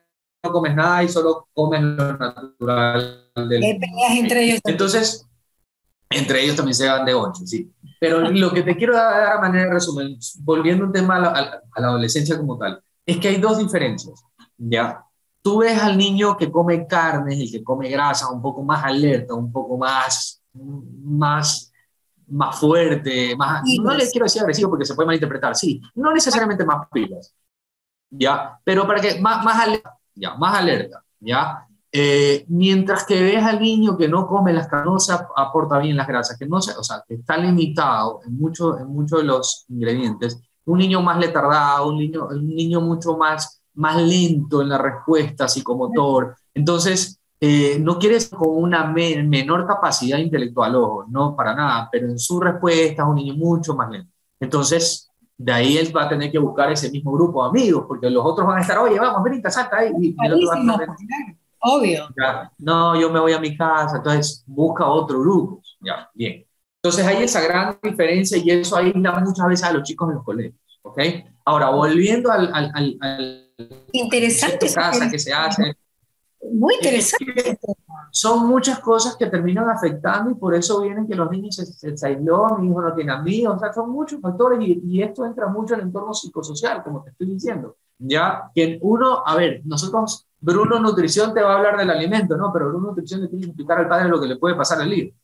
no 0.43 0.51
comes 0.51 0.75
nada 0.75 1.03
y 1.03 1.09
solo 1.09 1.47
comes 1.53 1.81
lo 1.81 2.17
natural. 2.17 3.31
Del... 3.35 3.63
entre 3.63 4.43
ellos. 4.43 4.59
Entonces, 4.65 5.25
entre 6.09 6.43
ellos 6.43 6.55
también 6.55 6.75
se 6.75 6.87
van 6.87 7.05
de 7.05 7.13
ocho, 7.13 7.45
sí. 7.45 7.71
Pero 7.99 8.19
lo 8.29 8.53
que 8.53 8.63
te 8.63 8.75
quiero 8.75 8.95
dar 8.95 9.37
a 9.37 9.41
manera 9.41 9.65
de 9.65 9.73
resumen, 9.73 10.17
volviendo 10.39 10.85
un 10.85 10.91
tema 10.91 11.15
a 11.15 11.19
la, 11.19 11.61
a 11.73 11.81
la 11.81 11.87
adolescencia 11.87 12.37
como 12.37 12.57
tal, 12.57 12.81
es 13.05 13.17
que 13.17 13.29
hay 13.29 13.37
dos 13.37 13.57
diferencias, 13.57 14.23
¿ya? 14.57 15.03
Tú 15.41 15.57
ves 15.59 15.81
al 15.81 15.97
niño 15.97 16.37
que 16.37 16.49
come 16.51 16.87
carnes, 16.87 17.39
el 17.39 17.51
que 17.51 17.63
come 17.63 17.89
grasa, 17.89 18.29
un 18.29 18.41
poco 18.41 18.63
más 18.63 18.83
alerta, 18.83 19.33
un 19.33 19.51
poco 19.51 19.77
más, 19.77 20.41
más, 20.53 21.72
más 22.27 22.59
fuerte, 22.59 23.35
más, 23.35 23.63
no 23.81 23.93
le 23.93 24.09
quiero 24.09 24.25
decir 24.25 24.41
agresivo 24.41 24.69
porque 24.69 24.85
se 24.85 24.95
puede 24.95 25.07
malinterpretar, 25.07 25.55
sí, 25.55 25.81
no 25.95 26.13
necesariamente 26.13 26.65
más 26.65 26.87
pilas, 26.91 27.33
¿ya? 28.09 28.59
Pero 28.63 28.87
para 28.87 29.01
que, 29.01 29.19
más, 29.19 29.43
más 29.43 29.59
alerta, 29.59 29.97
¿ya? 30.15 30.35
Más 30.35 30.55
alerta, 30.55 31.03
¿ya? 31.19 31.67
Eh, 31.91 32.45
mientras 32.47 33.05
que 33.05 33.21
ves 33.21 33.43
al 33.43 33.61
niño 33.61 33.95
que 33.95 34.07
no 34.07 34.25
come 34.25 34.51
las 34.51 34.67
carnes, 34.67 35.09
aporta 35.35 35.77
bien 35.77 35.95
las 35.95 36.07
grasas, 36.07 36.37
que 36.39 36.47
no 36.47 36.59
se, 36.59 36.75
o 36.75 36.83
sea, 36.83 37.03
que 37.07 37.15
está 37.15 37.37
limitado 37.37 38.21
en 38.25 38.35
muchos 38.35 38.79
en 38.79 38.87
muchos 38.87 39.19
de 39.19 39.25
los 39.25 39.65
ingredientes, 39.69 40.41
un 40.65 40.79
niño 40.79 41.01
más 41.01 41.19
letardado, 41.19 41.89
un 41.89 41.97
niño, 41.97 42.27
un 42.29 42.47
niño 42.47 42.81
mucho 42.81 43.17
más, 43.17 43.61
más 43.75 44.01
lento 44.01 44.61
en 44.61 44.69
la 44.69 44.77
respuesta 44.77 45.47
psicomotor. 45.47 46.35
Entonces, 46.53 47.19
eh, 47.45 47.77
no 47.77 47.99
quieres 47.99 48.29
con 48.29 48.55
una 48.55 48.85
menor 48.85 49.67
capacidad 49.67 50.17
intelectual, 50.17 50.77
ojo, 50.77 51.05
no 51.09 51.35
para 51.35 51.53
nada, 51.53 51.89
pero 51.91 52.07
en 52.07 52.17
su 52.17 52.39
respuesta 52.39 53.03
es 53.03 53.09
un 53.09 53.15
niño 53.15 53.33
mucho 53.33 53.75
más 53.75 53.91
lento. 53.91 54.09
Entonces, 54.39 55.11
de 55.37 55.51
ahí 55.51 55.77
él 55.77 55.93
va 55.93 56.03
a 56.03 56.07
tener 56.07 56.31
que 56.31 56.39
buscar 56.39 56.71
ese 56.71 56.89
mismo 56.89 57.11
grupo 57.11 57.43
de 57.43 57.49
amigos, 57.49 57.83
porque 57.85 58.09
los 58.09 58.25
otros 58.25 58.47
van 58.47 58.59
a 58.59 58.61
estar, 58.61 58.77
oye, 58.77 58.97
vamos, 58.97 59.21
venita, 59.21 59.51
salta 59.51 59.79
ahí. 59.79 59.91
Y, 59.99 60.15
el 60.25 60.33
otro 60.35 60.47
va 60.47 60.85
a 60.85 60.95
Obvio. 61.59 62.07
no, 62.59 62.97
yo 62.97 63.11
me 63.11 63.19
voy 63.19 63.33
a 63.33 63.39
mi 63.41 63.57
casa, 63.57 63.97
entonces 63.97 64.45
busca 64.47 64.87
otro 64.87 65.19
grupo. 65.19 65.61
Ya, 65.81 66.09
bien. 66.13 66.45
Entonces 66.81 67.05
hay 67.05 67.23
esa 67.23 67.41
gran 67.41 67.77
diferencia 67.83 68.37
y 68.37 68.51
eso 68.51 68.77
aísla 68.77 69.19
muchas 69.19 69.47
veces 69.47 69.67
a 69.67 69.73
los 69.73 69.83
chicos 69.83 70.07
en 70.07 70.15
los 70.15 70.23
colegios. 70.23 70.55
¿ok? 70.81 70.99
Ahora, 71.43 71.71
volviendo 71.71 72.31
al... 72.31 72.49
al, 72.53 72.71
al, 73.01 73.49
interesante. 73.91 74.73
Casa 74.73 75.11
que 75.11 75.19
se 75.19 75.33
hace. 75.33 75.75
Muy 76.51 76.75
interesante. 76.75 77.57
Son 78.11 78.47
muchas 78.47 78.79
cosas 78.79 79.15
que 79.15 79.27
terminan 79.27 79.69
afectando 79.69 80.31
y 80.31 80.35
por 80.35 80.53
eso 80.53 80.81
vienen 80.81 81.07
que 81.07 81.15
los 81.15 81.29
niños 81.31 81.55
se, 81.55 81.97
se, 81.97 82.07
aisló, 82.07 82.57
mi 82.59 82.69
hijo 82.69 82.81
no 82.81 82.93
tiene 82.93 83.11
amigos, 83.11 83.55
o 83.55 83.59
sea, 83.59 83.73
son 83.73 83.89
muchos 83.89 84.21
factores 84.21 84.59
y, 84.61 84.81
y, 84.85 85.01
esto 85.01 85.25
entra 85.25 85.47
mucho 85.47 85.73
en 85.73 85.81
el 85.81 85.85
entorno 85.87 86.13
psicosocial, 86.13 86.83
como 86.83 87.01
te 87.03 87.11
estoy 87.11 87.27
diciendo. 87.27 87.77
Ya, 87.97 88.51
que 88.53 88.77
uno, 88.81 89.23
a 89.25 89.35
ver, 89.35 89.61
nosotros, 89.65 90.27
Bruno 90.39 90.79
Nutrición 90.79 91.33
te 91.33 91.41
va 91.41 91.53
a 91.53 91.57
hablar 91.57 91.77
del 91.77 91.89
alimento, 91.89 92.35
¿no? 92.35 92.51
Pero 92.53 92.69
Bruno 92.69 92.89
Nutrición 92.89 93.21
le 93.21 93.29
tiene 93.29 93.45
que 93.45 93.49
explicar 93.51 93.79
al 93.79 93.87
padre 93.87 94.09
lo 94.09 94.19
que 94.21 94.27
le 94.27 94.35
puede 94.35 94.55
pasar 94.55 94.81
al 94.81 94.93
hijo 94.93 95.15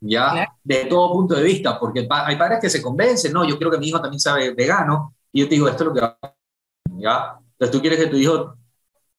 ya 0.00 0.46
de 0.62 0.84
todo 0.84 1.12
punto 1.12 1.34
de 1.34 1.42
vista, 1.42 1.78
porque 1.78 2.06
hay 2.10 2.36
padres 2.36 2.60
que 2.60 2.70
se 2.70 2.82
convencen, 2.82 3.32
no, 3.32 3.44
yo 3.44 3.56
quiero 3.56 3.70
que 3.70 3.78
mi 3.78 3.88
hijo 3.88 4.00
también 4.00 4.20
sabe 4.20 4.54
vegano, 4.54 5.14
y 5.32 5.40
yo 5.40 5.48
te 5.48 5.54
digo, 5.54 5.68
esto 5.68 5.84
es 5.84 5.88
lo 5.88 5.94
que 5.94 6.00
va 6.00 6.18
¿ya? 6.96 7.38
Entonces 7.52 7.70
tú 7.70 7.80
quieres 7.80 7.98
que 7.98 8.06
tu 8.06 8.16
hijo 8.16 8.56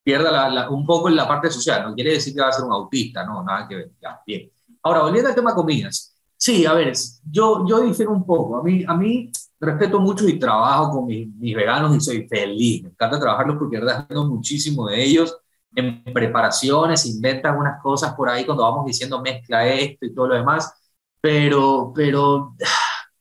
pierda 0.10 0.68
un 0.72 0.86
poco 0.86 1.08
en 1.08 1.16
la 1.16 1.28
parte 1.28 1.52
social, 1.52 1.84
no 1.84 1.94
quiere 1.94 2.14
decir 2.14 2.34
que 2.34 2.42
va 2.42 2.48
a 2.48 2.52
ser 2.52 2.66
un 2.66 2.72
autista, 2.72 3.24
no, 3.24 3.44
nada 3.44 3.68
que 3.68 3.76
ver, 3.76 3.92
ya, 4.02 4.20
bien. 4.26 4.52
Ahora, 4.82 5.04
volviendo 5.04 5.30
al 5.30 5.36
tema 5.36 5.54
comidas, 5.54 6.16
sí, 6.36 6.66
a 6.66 6.74
ver, 6.74 6.94
yo, 7.30 7.64
yo 7.68 7.82
difiero 7.82 8.12
un 8.12 8.26
poco, 8.26 8.58
a 8.58 8.64
mí, 8.64 8.84
a 8.88 8.96
mí 8.96 9.32
respeto 9.60 10.00
mucho 10.00 10.28
y 10.28 10.40
trabajo 10.40 10.94
con 10.94 11.06
mis, 11.06 11.28
mis 11.36 11.56
veganos 11.56 11.96
y 11.96 12.00
soy 12.00 12.28
feliz, 12.28 12.82
me 12.84 12.90
encanta 12.90 13.20
trabajarlos 13.20 13.58
porque 13.60 13.80
verdad 13.80 14.08
muchísimo 14.10 14.88
de 14.88 15.04
ellos, 15.04 15.38
en 15.76 16.04
preparaciones, 16.06 17.06
inventan 17.06 17.56
unas 17.56 17.80
cosas 17.80 18.16
por 18.16 18.30
ahí 18.30 18.46
cuando 18.46 18.64
vamos 18.64 18.88
diciendo 18.88 19.22
mezcla 19.22 19.68
esto 19.68 20.08
y 20.08 20.16
todo 20.16 20.30
lo 20.30 20.36
demás, 20.36 20.74
pero, 21.22 21.92
pero 21.94 22.56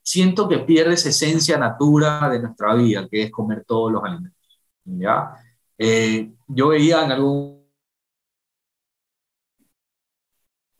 siento 0.01 0.49
que 0.49 0.57
pierde 0.59 0.95
esa 0.95 1.09
esencia 1.09 1.55
natura 1.59 2.27
de 2.29 2.39
nuestra 2.39 2.73
vida, 2.73 3.07
que 3.07 3.23
es 3.23 3.31
comer 3.31 3.63
todos 3.67 3.91
los 3.91 4.03
alimentos. 4.03 4.39
¿ya? 4.85 5.35
Eh, 5.81 6.29
yo 6.47 6.67
veía 6.67 7.05
en 7.05 7.11
algún... 7.13 7.65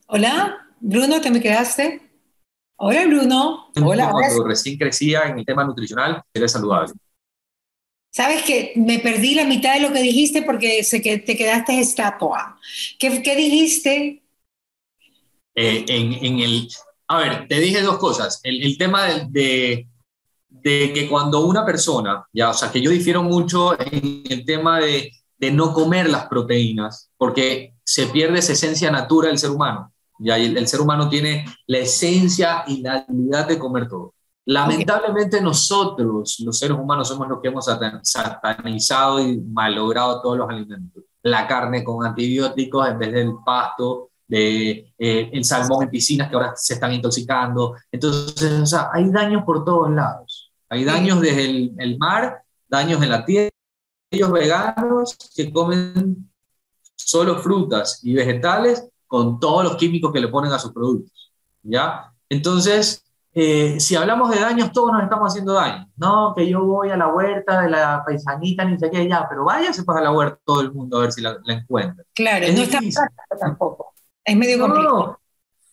Hola, 0.07 0.67
Bruno, 0.81 1.21
¿te 1.21 1.31
me 1.31 1.39
quedaste? 1.39 2.01
Hola, 2.75 3.05
Bruno. 3.05 3.71
Hola, 3.81 4.11
Cuando 4.11 4.43
recién 4.43 4.77
crecía 4.77 5.23
en 5.23 5.39
el 5.39 5.45
tema 5.45 5.63
nutricional, 5.63 6.21
era 6.33 6.47
saludable. 6.49 6.93
Sabes 8.11 8.43
que 8.43 8.73
me 8.75 8.99
perdí 8.99 9.35
la 9.35 9.45
mitad 9.45 9.75
de 9.75 9.81
lo 9.81 9.93
que 9.93 10.01
dijiste 10.01 10.41
porque 10.41 10.83
sé 10.83 11.01
que 11.01 11.19
te 11.19 11.37
quedaste 11.37 11.79
estatua. 11.79 12.59
¿Qué, 12.97 13.21
qué 13.21 13.35
dijiste? 13.35 14.23
Eh, 15.55 15.85
en, 15.87 16.13
en, 16.13 16.39
el, 16.39 16.67
a 17.07 17.19
ver, 17.19 17.47
te 17.47 17.59
dije 17.59 17.81
dos 17.81 17.99
cosas. 17.99 18.41
El, 18.43 18.63
el 18.63 18.77
tema 18.77 19.05
de, 19.05 19.25
de, 19.29 19.87
que 20.63 21.07
cuando 21.09 21.45
una 21.45 21.65
persona, 21.65 22.25
ya, 22.33 22.49
o 22.49 22.53
sea, 22.53 22.71
que 22.71 22.81
yo 22.81 22.91
difiero 22.91 23.23
mucho 23.23 23.79
en 23.79 24.23
el 24.29 24.45
tema 24.45 24.79
de, 24.79 25.11
de 25.37 25.51
no 25.51 25.73
comer 25.73 26.09
las 26.09 26.27
proteínas, 26.27 27.09
porque 27.17 27.75
se 27.83 28.07
pierde 28.07 28.39
esa 28.39 28.53
esencia 28.53 28.91
natura 28.91 29.29
del 29.29 29.37
ser 29.37 29.51
humano. 29.51 29.93
Ya, 30.19 30.37
el, 30.37 30.57
el 30.57 30.67
ser 30.67 30.81
humano 30.81 31.07
tiene 31.07 31.45
la 31.67 31.77
esencia 31.77 32.63
y 32.67 32.81
la 32.81 33.05
habilidad 33.07 33.47
de 33.47 33.57
comer 33.57 33.87
todo. 33.87 34.13
Lamentablemente 34.45 35.41
nosotros, 35.41 36.39
los 36.39 36.57
seres 36.57 36.77
humanos, 36.77 37.07
somos 37.07 37.27
los 37.29 37.39
que 37.39 37.49
hemos 37.49 37.65
satanizado 38.01 39.19
y 39.19 39.39
malogrado 39.39 40.21
todos 40.21 40.39
los 40.39 40.49
alimentos. 40.49 41.03
La 41.21 41.47
carne 41.47 41.83
con 41.83 42.05
antibióticos 42.05 42.87
en 42.89 42.97
vez 42.97 43.13
del 43.13 43.33
pasto, 43.45 44.09
de, 44.27 44.93
eh, 44.97 45.29
el 45.33 45.43
salmón 45.43 45.83
en 45.83 45.89
piscinas 45.89 46.29
que 46.29 46.35
ahora 46.35 46.53
se 46.55 46.73
están 46.75 46.93
intoxicando. 46.93 47.75
Entonces, 47.91 48.61
o 48.61 48.65
sea, 48.65 48.89
hay 48.91 49.09
daños 49.09 49.43
por 49.43 49.63
todos 49.63 49.91
lados. 49.91 50.28
Hay 50.69 50.83
daños 50.83 51.19
desde 51.21 51.45
el, 51.45 51.75
el 51.77 51.97
mar, 51.97 52.43
daños 52.67 53.01
en 53.01 53.09
la 53.09 53.25
tierra. 53.25 53.49
Ellos 54.11 54.31
veganos 54.31 55.17
que 55.35 55.51
comen 55.51 56.29
solo 56.95 57.39
frutas 57.39 57.99
y 58.03 58.13
vegetales 58.13 58.87
con 59.07 59.39
todos 59.39 59.63
los 59.63 59.75
químicos 59.75 60.13
que 60.13 60.19
le 60.19 60.27
ponen 60.27 60.51
a 60.51 60.59
sus 60.59 60.71
productos. 60.71 61.31
¿Ya? 61.63 62.13
Entonces, 62.29 63.03
eh, 63.33 63.79
si 63.79 63.95
hablamos 63.95 64.29
de 64.31 64.39
daños, 64.39 64.71
todos 64.71 64.91
nos 64.91 65.03
estamos 65.03 65.31
haciendo 65.31 65.53
daño. 65.53 65.89
No, 65.97 66.33
que 66.35 66.47
yo 66.49 66.63
voy 66.63 66.89
a 66.89 66.97
la 66.97 67.07
huerta 67.07 67.61
de 67.61 67.69
la 67.69 68.03
paisanita, 68.05 68.65
ni 68.65 68.77
sé 68.77 68.89
qué, 68.89 69.07
ya, 69.07 69.27
pero 69.29 69.45
váyase 69.45 69.83
pues 69.83 69.97
a 69.97 70.01
la 70.01 70.11
huerta 70.11 70.39
todo 70.43 70.61
el 70.61 70.71
mundo 70.71 70.97
a 70.97 71.01
ver 71.01 71.11
si 71.11 71.21
la, 71.21 71.37
encuentra. 71.47 72.03
Claro, 72.13 72.45
no 72.47 72.61
está 72.61 72.79
tampoco. 73.39 73.93
Es 74.23 74.35
medio 74.35 74.59
complicado. 74.59 75.19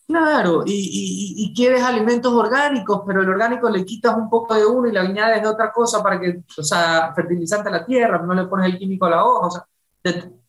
Claro, 0.07 0.63
y, 0.65 1.35
y, 1.35 1.53
quieres 1.53 1.83
alimentos 1.83 2.31
orgánicos, 2.31 3.01
pero 3.05 3.23
el 3.23 3.29
orgánico 3.29 3.69
le 3.69 3.83
quitas 3.83 4.15
un 4.15 4.29
poco 4.29 4.55
de 4.55 4.65
uno 4.65 4.87
y 4.87 4.93
le 4.93 4.99
añades 4.99 5.41
de 5.41 5.49
otra 5.49 5.69
cosa 5.69 6.01
para 6.01 6.17
que, 6.17 6.43
o 6.57 6.63
sea, 6.63 7.11
fertilizante 7.13 7.67
a 7.67 7.73
la 7.73 7.85
tierra, 7.85 8.19
no 8.19 8.33
le 8.33 8.45
pones 8.45 8.67
el 8.67 8.79
químico 8.79 9.05
a 9.05 9.09
la 9.09 9.25
hoja, 9.25 9.47
o 9.47 9.51
sea, 9.51 9.65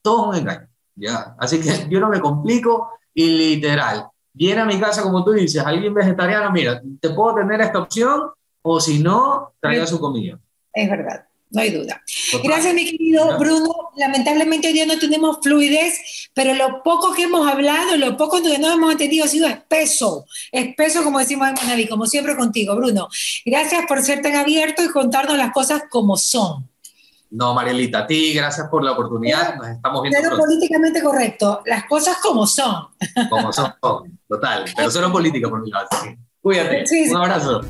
todo 0.01 0.33
es 0.33 0.39
un 0.39 0.43
engaño, 0.43 0.69
¿ya? 0.95 1.35
Así 1.39 1.61
que 1.61 1.71
yo 1.91 1.99
no 1.99 2.09
me 2.09 2.21
complico 2.21 2.93
y 3.13 3.37
literal, 3.37 4.07
viene 4.33 4.61
a 4.61 4.65
mi 4.65 4.79
casa, 4.79 5.03
como 5.03 5.25
tú 5.25 5.33
dices, 5.33 5.61
alguien 5.67 5.93
vegetariano, 5.93 6.53
mira, 6.53 6.81
te 7.01 7.11
puedo 7.11 7.35
tener 7.35 7.61
esta 7.61 7.81
opción, 7.81 8.31
o 8.63 8.79
si 8.79 9.03
no, 9.03 9.55
traiga 9.61 9.87
su 9.89 9.99
comida. 9.99 10.39
Es 10.73 10.89
verdad, 10.89 11.27
no 11.51 11.61
hay 11.61 11.71
duda. 11.71 12.03
Gracias, 12.43 12.75
mi 12.75 12.85
querido 12.85 13.39
Bruno. 13.39 13.91
Lamentablemente 13.97 14.69
hoy 14.69 14.75
día 14.75 14.87
no 14.87 14.99
tenemos 14.99 15.39
fluidez, 15.43 16.29
pero 16.35 16.55
lo 16.55 16.83
poco 16.83 17.15
que 17.15 17.25
hemos 17.25 17.51
hablado, 17.51 17.97
lo 17.97 18.17
poco 18.17 18.43
que 18.43 18.59
nos 18.59 18.75
hemos 18.75 18.93
entendido 18.93 19.25
ha 19.25 19.29
sido 19.29 19.49
espeso, 19.49 20.27
espeso 20.53 21.03
como 21.03 21.19
decimos 21.19 21.49
en 21.49 21.55
Manaví, 21.55 21.89
como 21.89 22.07
siempre 22.07 22.37
contigo, 22.37 22.77
Bruno. 22.77 23.09
Gracias 23.45 23.85
por 23.87 24.03
ser 24.03 24.23
tan 24.23 24.37
abierto 24.37 24.83
y 24.85 24.89
contarnos 24.89 25.37
las 25.37 25.53
cosas 25.53 25.83
como 25.91 26.17
son. 26.17 26.69
No, 27.31 27.53
Marielita, 27.55 28.01
a 28.01 28.07
ti, 28.07 28.33
gracias 28.33 28.69
por 28.69 28.83
la 28.83 28.93
oportunidad. 28.93 29.57
Nos 29.57 29.69
estamos 29.69 30.03
viendo. 30.03 30.19
Pero 30.23 30.37
políticamente 30.37 31.03
correcto, 31.03 31.63
las 31.67 31.85
cosas 31.85 32.17
como 32.23 32.47
son. 32.47 32.89
Como 33.29 33.53
son, 33.53 33.75
total. 34.29 34.65
Pero 34.75 34.91
solo 34.91 35.13
política 35.13 35.49
por 35.49 35.63
mi 35.63 35.71
lado. 35.71 35.89
Cuídate. 36.41 36.85
Un 37.11 37.17
abrazo. 37.17 37.61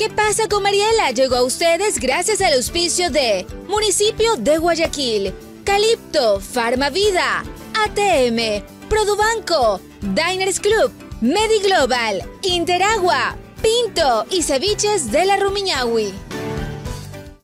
¿Qué 0.00 0.08
pasa 0.08 0.48
con 0.48 0.62
Mariela? 0.62 1.10
Llegó 1.10 1.36
a 1.36 1.42
ustedes 1.42 2.00
gracias 2.00 2.40
al 2.40 2.54
auspicio 2.54 3.10
de 3.10 3.44
Municipio 3.68 4.34
de 4.36 4.56
Guayaquil, 4.56 5.34
Calipto, 5.62 6.40
Farmavida, 6.40 7.44
ATM, 7.84 8.64
Produbanco, 8.88 9.78
Diners 10.00 10.58
Club, 10.58 10.90
Mediglobal, 11.20 12.22
Interagua, 12.40 13.36
Pinto 13.60 14.24
y 14.30 14.42
Ceviches 14.42 15.12
de 15.12 15.26
la 15.26 15.36
Rumiñahui. 15.36 16.14